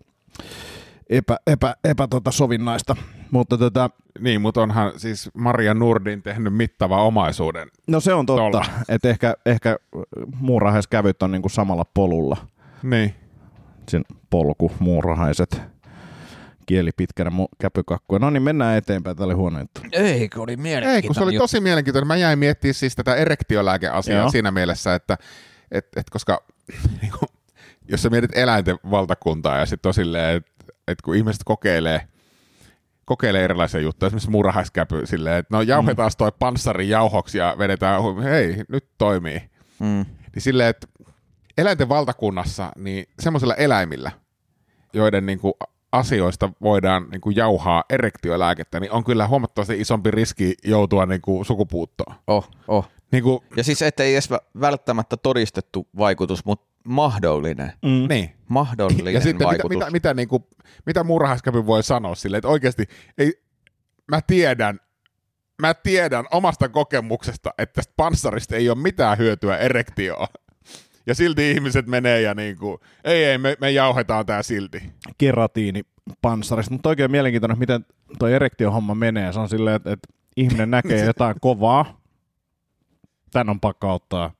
[1.10, 2.96] epä, epä, epä tota sovinnaista.
[3.34, 7.68] Mutta tota, Niin, mutta onhan siis Maria Nurdin tehnyt mittava omaisuuden.
[7.88, 9.76] no se on totta, että ehkä, ehkä
[10.40, 12.36] muurahaiskävyt on niin kuin samalla polulla.
[12.82, 13.14] Niin.
[13.88, 15.62] Sen polku, muurahaiset,
[16.66, 18.18] kieli pitkänä, mu- käpykakkuja.
[18.18, 19.16] No niin, mennään eteenpäin.
[19.16, 19.80] Tämä oli huono juttu.
[19.92, 22.08] Eikö, oli mielenkiintoinen Ei, kun se oli tosi mielenkiintoinen.
[22.08, 24.30] Mä jäin miettimään siis tätä erektiolääkeasiaa Joo.
[24.30, 25.18] siinä mielessä, että
[25.70, 26.42] et, et koska
[27.02, 27.28] niin kuin,
[27.88, 30.50] jos sä mietit eläinten valtakuntaa ja sitten on silleen, että
[30.88, 32.08] et kun ihmiset kokeilee,
[33.04, 38.64] kokeilee erilaisia juttuja, esimerkiksi murhaiskäpy silleen, että no jauhetaan toi panssari jauhoksi ja vedetään, hei,
[38.68, 39.42] nyt toimii.
[39.80, 40.04] Mm.
[40.34, 40.86] Niin silleen, että
[41.58, 44.10] eläinten valtakunnassa, niin semmoisilla eläimillä,
[44.92, 45.54] joiden niin kuin
[45.92, 51.44] asioista voidaan niin kuin jauhaa erektiolääkettä, niin on kyllä huomattavasti isompi riski joutua niin kuin
[51.44, 52.16] sukupuuttoon.
[52.26, 52.88] Oh, oh.
[53.12, 57.72] Niin, kuin, Ja siis ettei edes vä- välttämättä todistettu vaikutus, mutta mahdollinen.
[57.82, 58.06] Mm.
[58.08, 58.30] niin.
[58.48, 59.76] Mahdollinen Ja sitten mitä, vaikutus.
[59.78, 60.44] mitä, mitä, niin kuin,
[60.86, 62.84] mitä murhaiskäpy voi sanoa silleen, että oikeasti
[63.18, 63.32] ei,
[64.08, 64.80] mä tiedän,
[65.62, 70.28] mä tiedän omasta kokemuksesta, että tästä panssarista ei ole mitään hyötyä erektioon.
[71.06, 74.82] Ja silti ihmiset menee ja niin kuin, ei, ei, me, me jauhetaan tää silti.
[75.18, 77.86] keratiinipanssarista, mutta oikein mielenkiintoinen, miten
[78.18, 79.32] toi erektiohomma menee.
[79.32, 82.00] Se on silleen, että, että ihminen näkee jotain kovaa,
[83.32, 84.32] tän on pakko ottaa,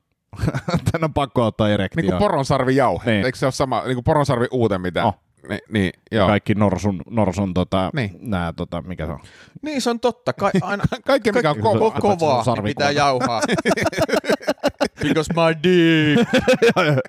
[0.92, 2.03] tän on pakko ottaa erektio.
[2.03, 3.11] Niin kuin poronsarvi jauhe.
[3.12, 3.25] Niin.
[3.27, 5.05] Eikö se ole sama, niin kuin poronsarvi uuten mitä?
[5.05, 5.14] Oh.
[5.49, 6.27] Ni, niin, joo.
[6.27, 8.16] Kaikki norsun, norsun tota, Niin.
[8.20, 9.20] nää, tota, mikä se on?
[9.62, 10.33] Niin se on totta.
[10.33, 11.88] Ka- aina, Kaikki mikä on ko- kova.
[11.88, 13.40] ko- kovaa niin pitää jauhaa.
[15.03, 16.29] Because my dick.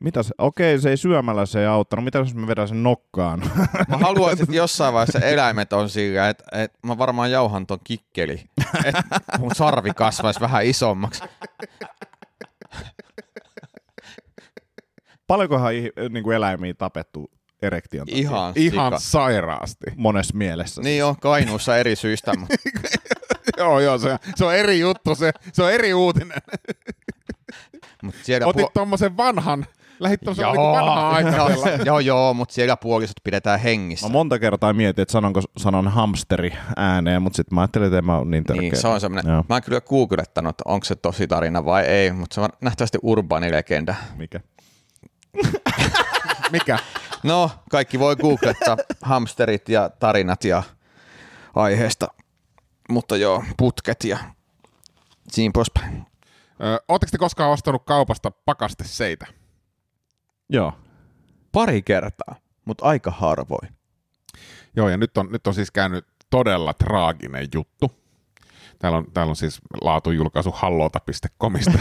[0.00, 2.04] Mitä se, okei, se ei syömällä se ei auttanut.
[2.04, 3.42] Mitä jos mä vedän sen nokkaan?
[3.88, 8.44] Mä haluaisin, että jossain vaiheessa eläimet on sillä, että, että mä varmaan jauhan ton kikkeli.
[8.84, 9.02] Että
[9.38, 11.22] mun sarvi kasvaisi vähän isommaksi.
[15.30, 17.30] Paljonkohan ih- niin kuin eläimiä tapettu
[17.62, 18.20] erektion takia?
[18.20, 18.98] Ihan, Ihan sika.
[18.98, 19.86] sairaasti.
[19.96, 20.82] monessa mielessä.
[20.82, 22.54] Niin on Kainuussa eri syistä, mutta
[23.56, 26.38] joo, joo, se, se on eri juttu, se, se on eri uutinen.
[28.02, 29.66] mut siellä Otit puo- tommosen vanhan,
[30.00, 31.68] lähit tommosen niin vanhaa aikaisella.
[31.86, 34.06] joo, joo, mutta siellä puolisot pidetään hengissä.
[34.06, 38.04] Mä monta kertaa mietin, että sanonko sanon hamsteri ääneen, mutta sitten mä ajattelin, että en
[38.06, 38.60] mä ole niin tärkeä.
[38.62, 39.32] Niin, se on semmoinen.
[39.32, 39.44] Joo.
[39.48, 43.52] Mä oon kyllä googlettanut, onko se tosi tarina vai ei, mutta se on nähtävästi urbaani
[43.52, 43.94] legenda.
[44.16, 44.40] Mikä?
[46.52, 46.78] Mikä?
[47.22, 50.62] No, kaikki voi googlettaa hamsterit ja tarinat ja
[51.54, 52.08] aiheesta.
[52.88, 54.18] Mutta joo, putket ja
[55.28, 56.06] siinä poispäin.
[56.88, 59.26] Oletteko te koskaan ostanut kaupasta pakasteseitä?
[60.48, 60.72] Joo.
[61.52, 63.68] Pari kertaa, mutta aika harvoin.
[64.76, 67.99] Joo, ja nyt on, nyt on siis käynyt todella traaginen juttu.
[68.80, 71.78] Täällä on, täällä on siis laatujulkaisu hallota.comista.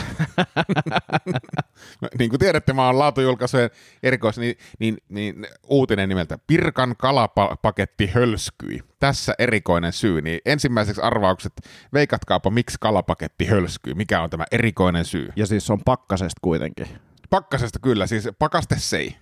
[2.20, 3.70] niin kuin tiedätte, mä oon laatujulkaisujen
[4.04, 8.80] erikois, niin, niin, niin uutinen nimeltä Pirkan kalapaketti hölskyi.
[9.00, 10.22] Tässä erikoinen syy.
[10.22, 11.54] Niin ensimmäiseksi arvaukset,
[11.94, 13.94] veikatkaapa miksi kalapaketti hölskyi.
[13.94, 15.30] Mikä on tämä erikoinen syy?
[15.36, 16.88] Ja siis se on pakkasesta kuitenkin.
[17.30, 19.16] Pakkasesta kyllä, siis pakastesei.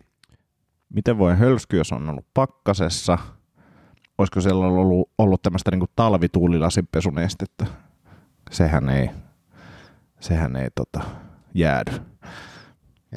[0.93, 3.17] Miten voi hölsky, jos on ollut pakkasessa?
[4.17, 7.65] Olisiko siellä ollut, ollut tämmöistä niin talvituulilasinpesunestettä?
[8.51, 9.09] Sehän ei,
[10.19, 11.01] sehän ei tota,
[11.53, 11.91] jäädy.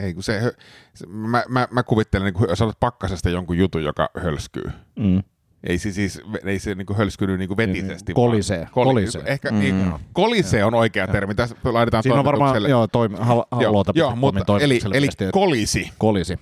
[0.01, 0.53] Ei, kun se,
[0.95, 4.71] se mä, mä, mä kuvittelen, niin kun olet pakkasesta jonkun jutun, joka hölskyy.
[4.99, 5.23] Mm.
[5.69, 8.15] Ei se siis ei se niinku hölskynyt niinku vetisesti.
[8.15, 9.23] Kolisee, vaan- Koli, kolisee.
[9.27, 9.59] Ehkä Mm.
[9.59, 11.35] niin, kolisee on oikea termi.
[11.35, 15.91] Tässä laitetaan Siinä on varmaan, joo, toimi, hal, halluota joo, mutta eli, eli kolisi.
[15.99, 16.39] kolisi.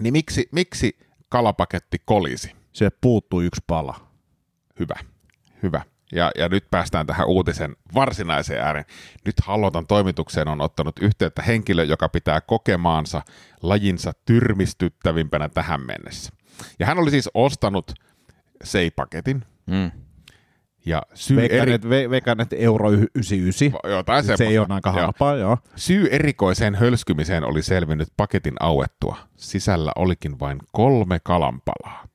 [0.00, 2.52] Niin miksi, miksi kalapaketti kolisi?
[2.72, 4.00] Se puuttuu yksi pala.
[4.80, 4.94] Hyvä,
[5.62, 5.82] hyvä.
[6.12, 8.84] Ja, ja nyt päästään tähän uutisen varsinaiseen ääreen.
[9.24, 13.22] Nyt Hallotan toimitukseen on ottanut yhteyttä henkilö, joka pitää kokemaansa
[13.62, 16.32] lajinsa tyrmistyttävimpänä tähän mennessä.
[16.78, 17.92] Ja hän oli siis ostanut
[18.64, 19.44] seipaketin.
[19.66, 19.90] Mm.
[20.86, 21.72] Ja syy, Veikkaan, eri...
[21.72, 23.90] että, ve, veikkaan, että euro y- 99.
[23.90, 25.00] Jotain Se ei ole aika Joo.
[25.00, 25.58] halpaa, joo.
[25.76, 29.16] Syy erikoiseen hölskymiseen oli selvinnyt paketin auettua.
[29.36, 32.09] Sisällä olikin vain kolme kalanpalaa.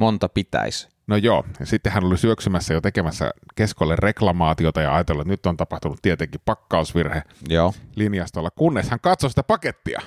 [0.00, 0.88] Monta pitäisi.
[1.06, 5.46] No joo, ja sitten hän oli syöksymässä jo tekemässä keskolle reklamaatiota ja ajatellut, että nyt
[5.46, 7.74] on tapahtunut tietenkin pakkausvirhe Joo.
[7.96, 10.00] linjastolla, kunnes hän katsoi sitä pakettia.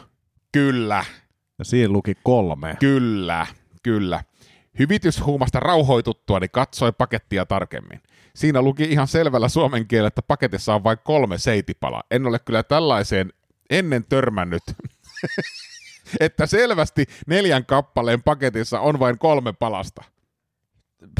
[0.51, 1.05] Kyllä,
[1.59, 2.77] Ja siinä luki kolme.
[2.79, 3.47] kyllä,
[3.83, 4.23] kyllä.
[4.79, 8.01] Hyvityshuumasta rauhoituttuani katsoi pakettia tarkemmin.
[8.35, 12.03] Siinä luki ihan selvällä suomen kielellä, että paketissa on vain kolme seitipalaa.
[12.11, 13.33] En ole kyllä tällaiseen
[13.69, 14.63] ennen törmännyt,
[16.19, 20.03] että selvästi neljän kappaleen paketissa on vain kolme palasta.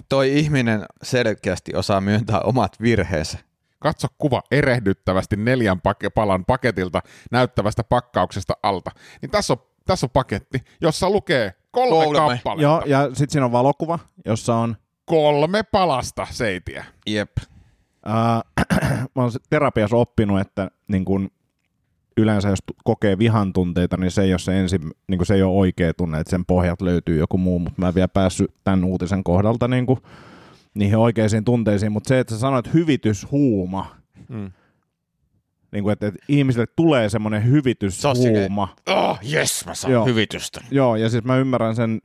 [0.10, 3.38] Toi ihminen selkeästi osaa myöntää omat virheensä.
[3.80, 8.92] Katso kuva erehdyttävästi neljän pake- palan paketilta näyttävästä pakkauksesta alta.
[9.22, 12.18] Niin tässä on, tässä on paketti, jossa lukee kolme, Kolme.
[12.36, 12.64] kappaletta.
[12.64, 16.86] Joo, ja sitten siinä on valokuva, jossa on Kolme palasta seitiä.
[17.08, 17.32] Jep.
[18.06, 18.42] Ää,
[19.16, 21.32] mä oon terapiassa oppinut, että niin kun
[22.18, 25.44] yleensä jos kokee vihan tunteita, niin se ei ole se, ensi, niin kun se ei
[25.44, 28.84] ole oikea tunne, että sen pohjat löytyy joku muu, mutta mä en vielä päässyt tämän
[28.84, 30.02] uutisen kohdalta niin kun,
[30.74, 33.96] niihin oikeisiin tunteisiin, mutta se, että sä sanoit hyvityshuuma,
[34.30, 34.52] Mm.
[35.72, 38.76] niin kun, että, että ihmisille tulee semmoinen hyvityshuuma.
[38.90, 40.06] Oh, yes, mä saan Joo.
[40.06, 40.62] hyvitystä.
[40.72, 42.02] Joo, ja siis mä ymmärrän sen,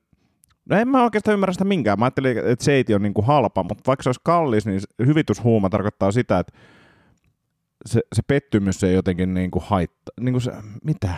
[0.70, 1.98] no en mä oikeastaan ymmärrä sitä minkään.
[1.98, 5.70] Mä ajattelin, että seiti on niinku halpa, mutta vaikka se olisi kallis, niin se hyvityshuuma
[5.70, 6.52] tarkoittaa sitä, että
[7.86, 10.14] se, se pettymys ei jotenkin niinku haittaa.
[10.20, 10.52] Niinku se,
[10.84, 11.14] mitä?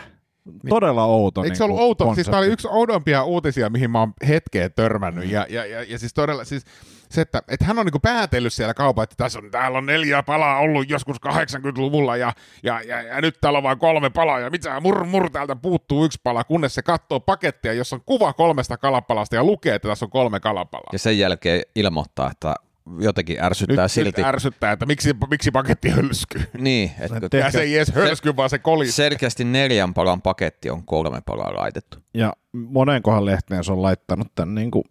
[0.69, 1.45] Todella outo.
[1.45, 2.15] Eikö se niinku ollut outo?
[2.15, 5.31] Siis tämä oli yksi oudompia uutisia, mihin mä oon hetkeen törmännyt.
[5.31, 6.65] Ja, ja, ja, ja siis todella, siis
[7.11, 10.23] se, että, että hän on niinku päätellyt siellä kaupan, että tässä on, täällä on neljä
[10.23, 14.51] palaa ollut joskus 80-luvulla ja, ja, ja, ja nyt täällä on vain kolme palaa ja
[14.51, 18.77] mitä mur, mur täältä puuttuu yksi pala, kunnes se katsoo pakettia, jossa on kuva kolmesta
[18.77, 20.91] kalapalasta ja lukee, että tässä on kolme kalapalaa.
[20.93, 22.55] Ja sen jälkeen ilmoittaa, että
[22.99, 24.21] jotenkin ärsyttää Nyt, silti.
[24.21, 26.43] nyt ärsyttää, että miksi, miksi paketti hölskyy.
[26.59, 28.91] niin, että se ei edes hölsky, vaan se koli.
[28.93, 31.99] selkeästi neljän palan paketti on kolme palaa laitettu.
[32.15, 34.85] Ja monen kohan lehteen se on laittanut tämän, niinku,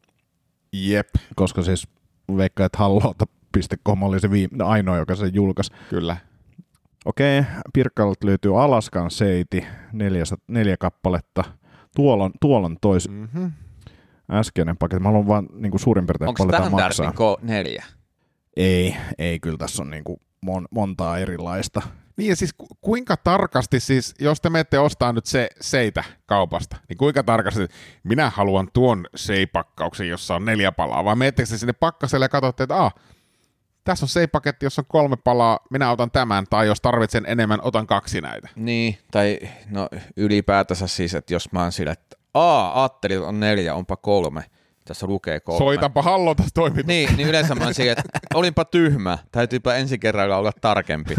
[0.73, 1.87] Jep, koska siis
[2.37, 5.71] veikkaa, että hallota.com oli se viime, ainoa, joka sen julkaisi.
[5.89, 6.17] kyllä.
[7.05, 11.43] Okei, Pirkkalta löytyy Alaskan seiti, neljä, neljä kappaletta.
[11.95, 13.51] Tuolla on, tuolla on tois Mm-hmm.
[14.31, 15.03] Äskeinen paketti.
[15.03, 17.11] Mä haluan vaan niin kuin suurin piirtein Onko paljon tämä maksaa.
[17.11, 17.85] ko- neljä?
[18.57, 21.81] Ei, ei, kyllä tässä on niin kuin mon, montaa erilaista.
[22.17, 26.77] Niin ja siis ku- kuinka tarkasti siis, jos te menette ostaa nyt se seitä kaupasta,
[26.89, 27.67] niin kuinka tarkasti,
[28.03, 32.63] minä haluan tuon seipakkauksen, jossa on neljä palaa, vai menettekö te sinne pakkaselle ja katsotte,
[32.63, 32.93] että ah,
[33.83, 37.87] tässä on seipaketti, jossa on kolme palaa, minä otan tämän, tai jos tarvitsen enemmän, otan
[37.87, 38.49] kaksi näitä.
[38.55, 39.39] Niin, tai
[39.69, 44.43] no ylipäätänsä siis, että jos mä oon sillä, että aa, ajattelin, on neljä, onpa kolme.
[44.85, 45.57] Tässä lukee kolme.
[45.57, 46.87] Soitanpa hallota toimitus.
[46.87, 51.15] Niin, niin yleensä mä sillä, että olinpa tyhmä, täytyypä ensi kerralla olla tarkempi.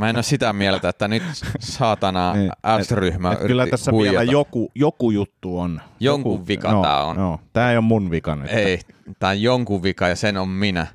[0.00, 1.22] Mä en ole sitä mieltä, että nyt
[1.60, 4.18] saatana Niin, S-ryhmä Et kyllä yritti tässä huijata.
[4.18, 5.80] vielä joku, joku juttu on.
[6.00, 7.16] Jonkun joku, vika joo, tää on.
[7.16, 8.50] Joo, tää ei ole mun vika nyt.
[8.52, 8.80] Ei,
[9.18, 10.86] tämä on jonkun vika ja sen on minä.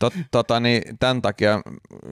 [0.00, 1.60] Tot, tota, niin, tämän takia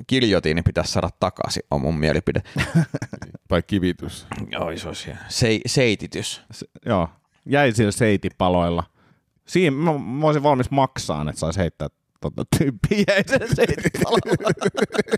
[0.06, 2.42] kiljotiini pitäisi saada takaisin, on mun mielipide.
[3.48, 4.26] Tai kivitys.
[4.52, 5.10] Joo, se olisi.
[5.28, 6.42] Se, seititys.
[6.50, 7.08] Se, joo,
[7.46, 8.84] jäi sillä seitipaloilla.
[9.46, 11.88] Siinä mä, mä olisin valmis maksaa, että saisi heittää
[12.20, 14.50] tota tyyppiä jäi sen seitipaloilla.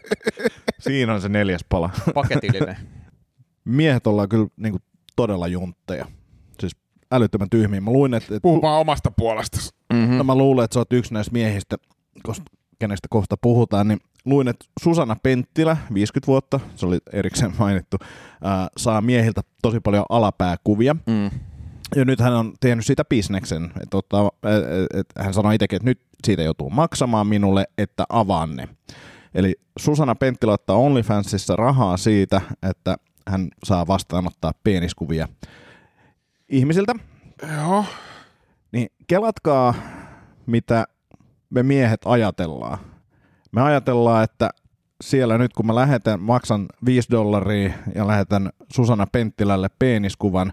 [0.78, 1.90] Siinä on se neljäs pala.
[2.14, 2.76] Paketillinen.
[3.64, 4.82] Miehet ollaan kyllä niin kuin,
[5.16, 6.06] todella juntteja.
[6.60, 6.76] Siis
[7.12, 7.80] älyttömän tyhmiä.
[7.80, 9.70] Mä luin, että, että Puhu vaan omasta puolestasi.
[9.92, 10.16] Mm-hmm.
[10.16, 11.76] no, mä luulen, että sä oot yksi näistä miehistä,
[12.28, 17.96] kos- kenestä kohta puhutaan, niin luin, että Susanna Penttilä, 50 vuotta, se oli erikseen mainittu,
[18.44, 20.96] ää, saa miehiltä tosi paljon alapääkuvia.
[21.06, 21.30] Mm.
[21.96, 23.72] Ja nyt hän on tehnyt siitä bisneksen.
[23.82, 28.56] Että ottaa, et, et, hän sanoi itsekin, että nyt siitä joutuu maksamaan minulle, että avaan
[28.56, 28.68] ne.
[29.34, 32.96] Eli Susanna Penttilä ottaa OnlyFansissa rahaa siitä, että
[33.28, 35.28] hän saa vastaanottaa peniskuvia
[36.48, 36.94] ihmisiltä.
[37.56, 37.84] Joo.
[38.72, 39.74] Niin kelatkaa,
[40.46, 40.86] mitä
[41.50, 42.78] me miehet ajatellaan.
[43.52, 44.50] Me ajatellaan, että
[45.00, 50.52] siellä nyt kun mä lähetän, maksan 5 dollaria ja lähetän Susanna Penttilälle peniskuvan,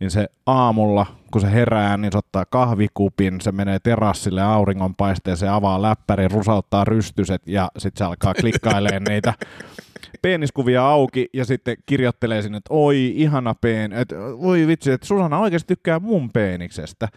[0.00, 5.82] niin se aamulla, kun se herää, niin se ottaa kahvikupin, se menee terassille auringonpaisteeseen, avaa
[5.82, 9.34] läppärin, rusauttaa rystyset ja sitten se alkaa klikkailemaan niitä
[10.22, 15.38] peniskuvia auki ja sitten kirjoittelee sinne, että oi ihana pen, että voi vitsi, että Susanna
[15.38, 17.08] oikeasti tykkää mun peeniksestä.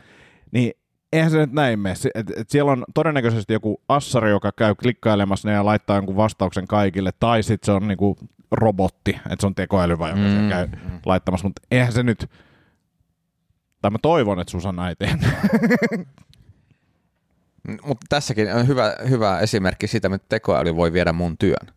[0.52, 0.74] Niin
[1.14, 1.96] eihän se nyt näin mene.
[1.96, 6.16] Se- Et, et siellä on todennäköisesti joku assari, joka käy klikkailemassa ne ja laittaa jonkun
[6.16, 8.18] vastauksen kaikille, tai sitten se on niinku
[8.52, 10.28] robotti, että se on tekoäly vai joka mm.
[10.42, 10.68] Mm, käy
[11.06, 12.26] laittamassa, mutta eihän se nyt,
[13.82, 15.28] tai mä toivon, että Susanna ei tehnyt.
[17.86, 21.74] Mutta tässäkin on hyvä, hyvä esimerkki siitä, että tekoäly voi viedä mun työn.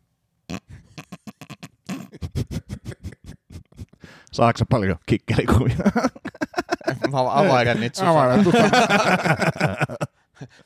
[4.32, 5.76] Saatko paljon kikkelikuvia?
[7.12, 8.44] Mä availen niitä sun Availen.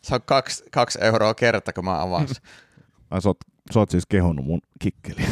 [0.03, 2.37] Se on kaksi, kaksi euroa kerta, kun mä avaan sen.
[3.11, 3.37] Ai sä oot,
[3.75, 5.27] sä oot siis kehonnut mun kikkeliä.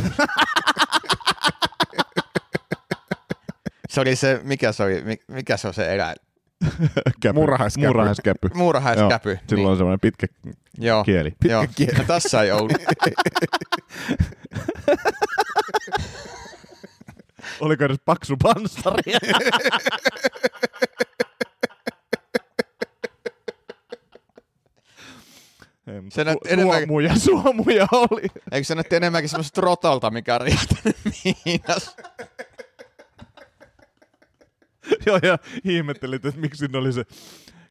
[3.88, 6.16] Se oli se, mikä se, oli, mi- mikä se on se eläin?
[7.20, 7.32] Käpy.
[7.34, 7.86] Muurahaiskäpy.
[7.86, 8.48] Muurahaiskäpy.
[8.54, 9.30] Muurahaiskäpy.
[9.30, 10.26] Joo, Silloin on semmoinen pitkä
[10.78, 11.04] Joo.
[11.04, 11.34] kieli.
[11.44, 11.62] Joo.
[11.98, 12.72] No, tässä ei ollut.
[17.60, 19.12] Oliko edes paksu panssari?
[26.10, 28.22] Se su- näytti enemmän- Suomuja, suomuja oli.
[28.52, 30.40] Eikö se näytti enemmänkin semmoista rotolta, mikä on?
[35.06, 37.04] Joo, ja ihmettelit, että miksi siinä oli se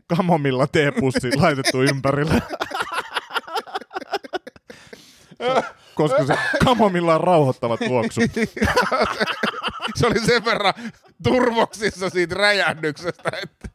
[0.08, 2.42] kamomilla teepussi laitettu ympärille.
[5.96, 8.24] Koska se kamomilla on rauhoittavat tuoksut.
[9.96, 10.74] Se oli sen verran
[11.24, 13.70] turvoksissa siitä räjähdyksestä, että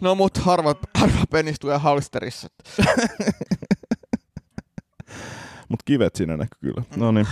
[0.00, 2.48] No mut harva, harva penis tulee halsterissa.
[5.68, 6.82] Mut kivet siinä näkyy kyllä.
[6.96, 7.28] No niin.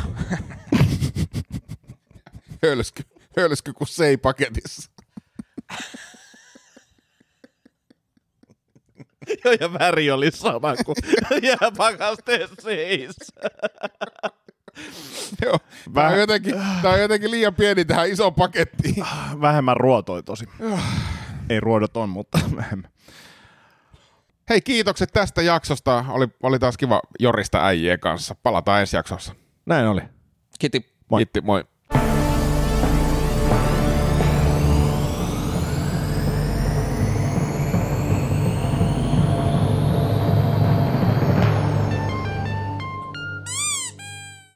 [2.62, 3.02] hölsky,
[3.36, 4.90] hölsky kuin seipaketissa.
[9.44, 10.96] Joo, ja väri oli sama kuin
[11.48, 13.16] jääpakasteen seis.
[15.42, 15.58] Joo,
[15.94, 19.06] tää on, jotenkin, tää on jotenkin liian pieni tähän isoon pakettiin.
[19.40, 20.44] Vähemmän ruotoi tosi.
[21.50, 22.90] Ei ruodot on, mutta vähemmän.
[24.48, 26.04] Hei, kiitokset tästä jaksosta.
[26.08, 28.34] Oli, oli taas kiva jorista äijien kanssa.
[28.42, 29.34] Palataan ensi jaksossa.
[29.66, 30.00] Näin oli.
[30.58, 30.96] Kiti.
[31.10, 31.18] Moi.
[31.18, 31.64] Kiitti, moi.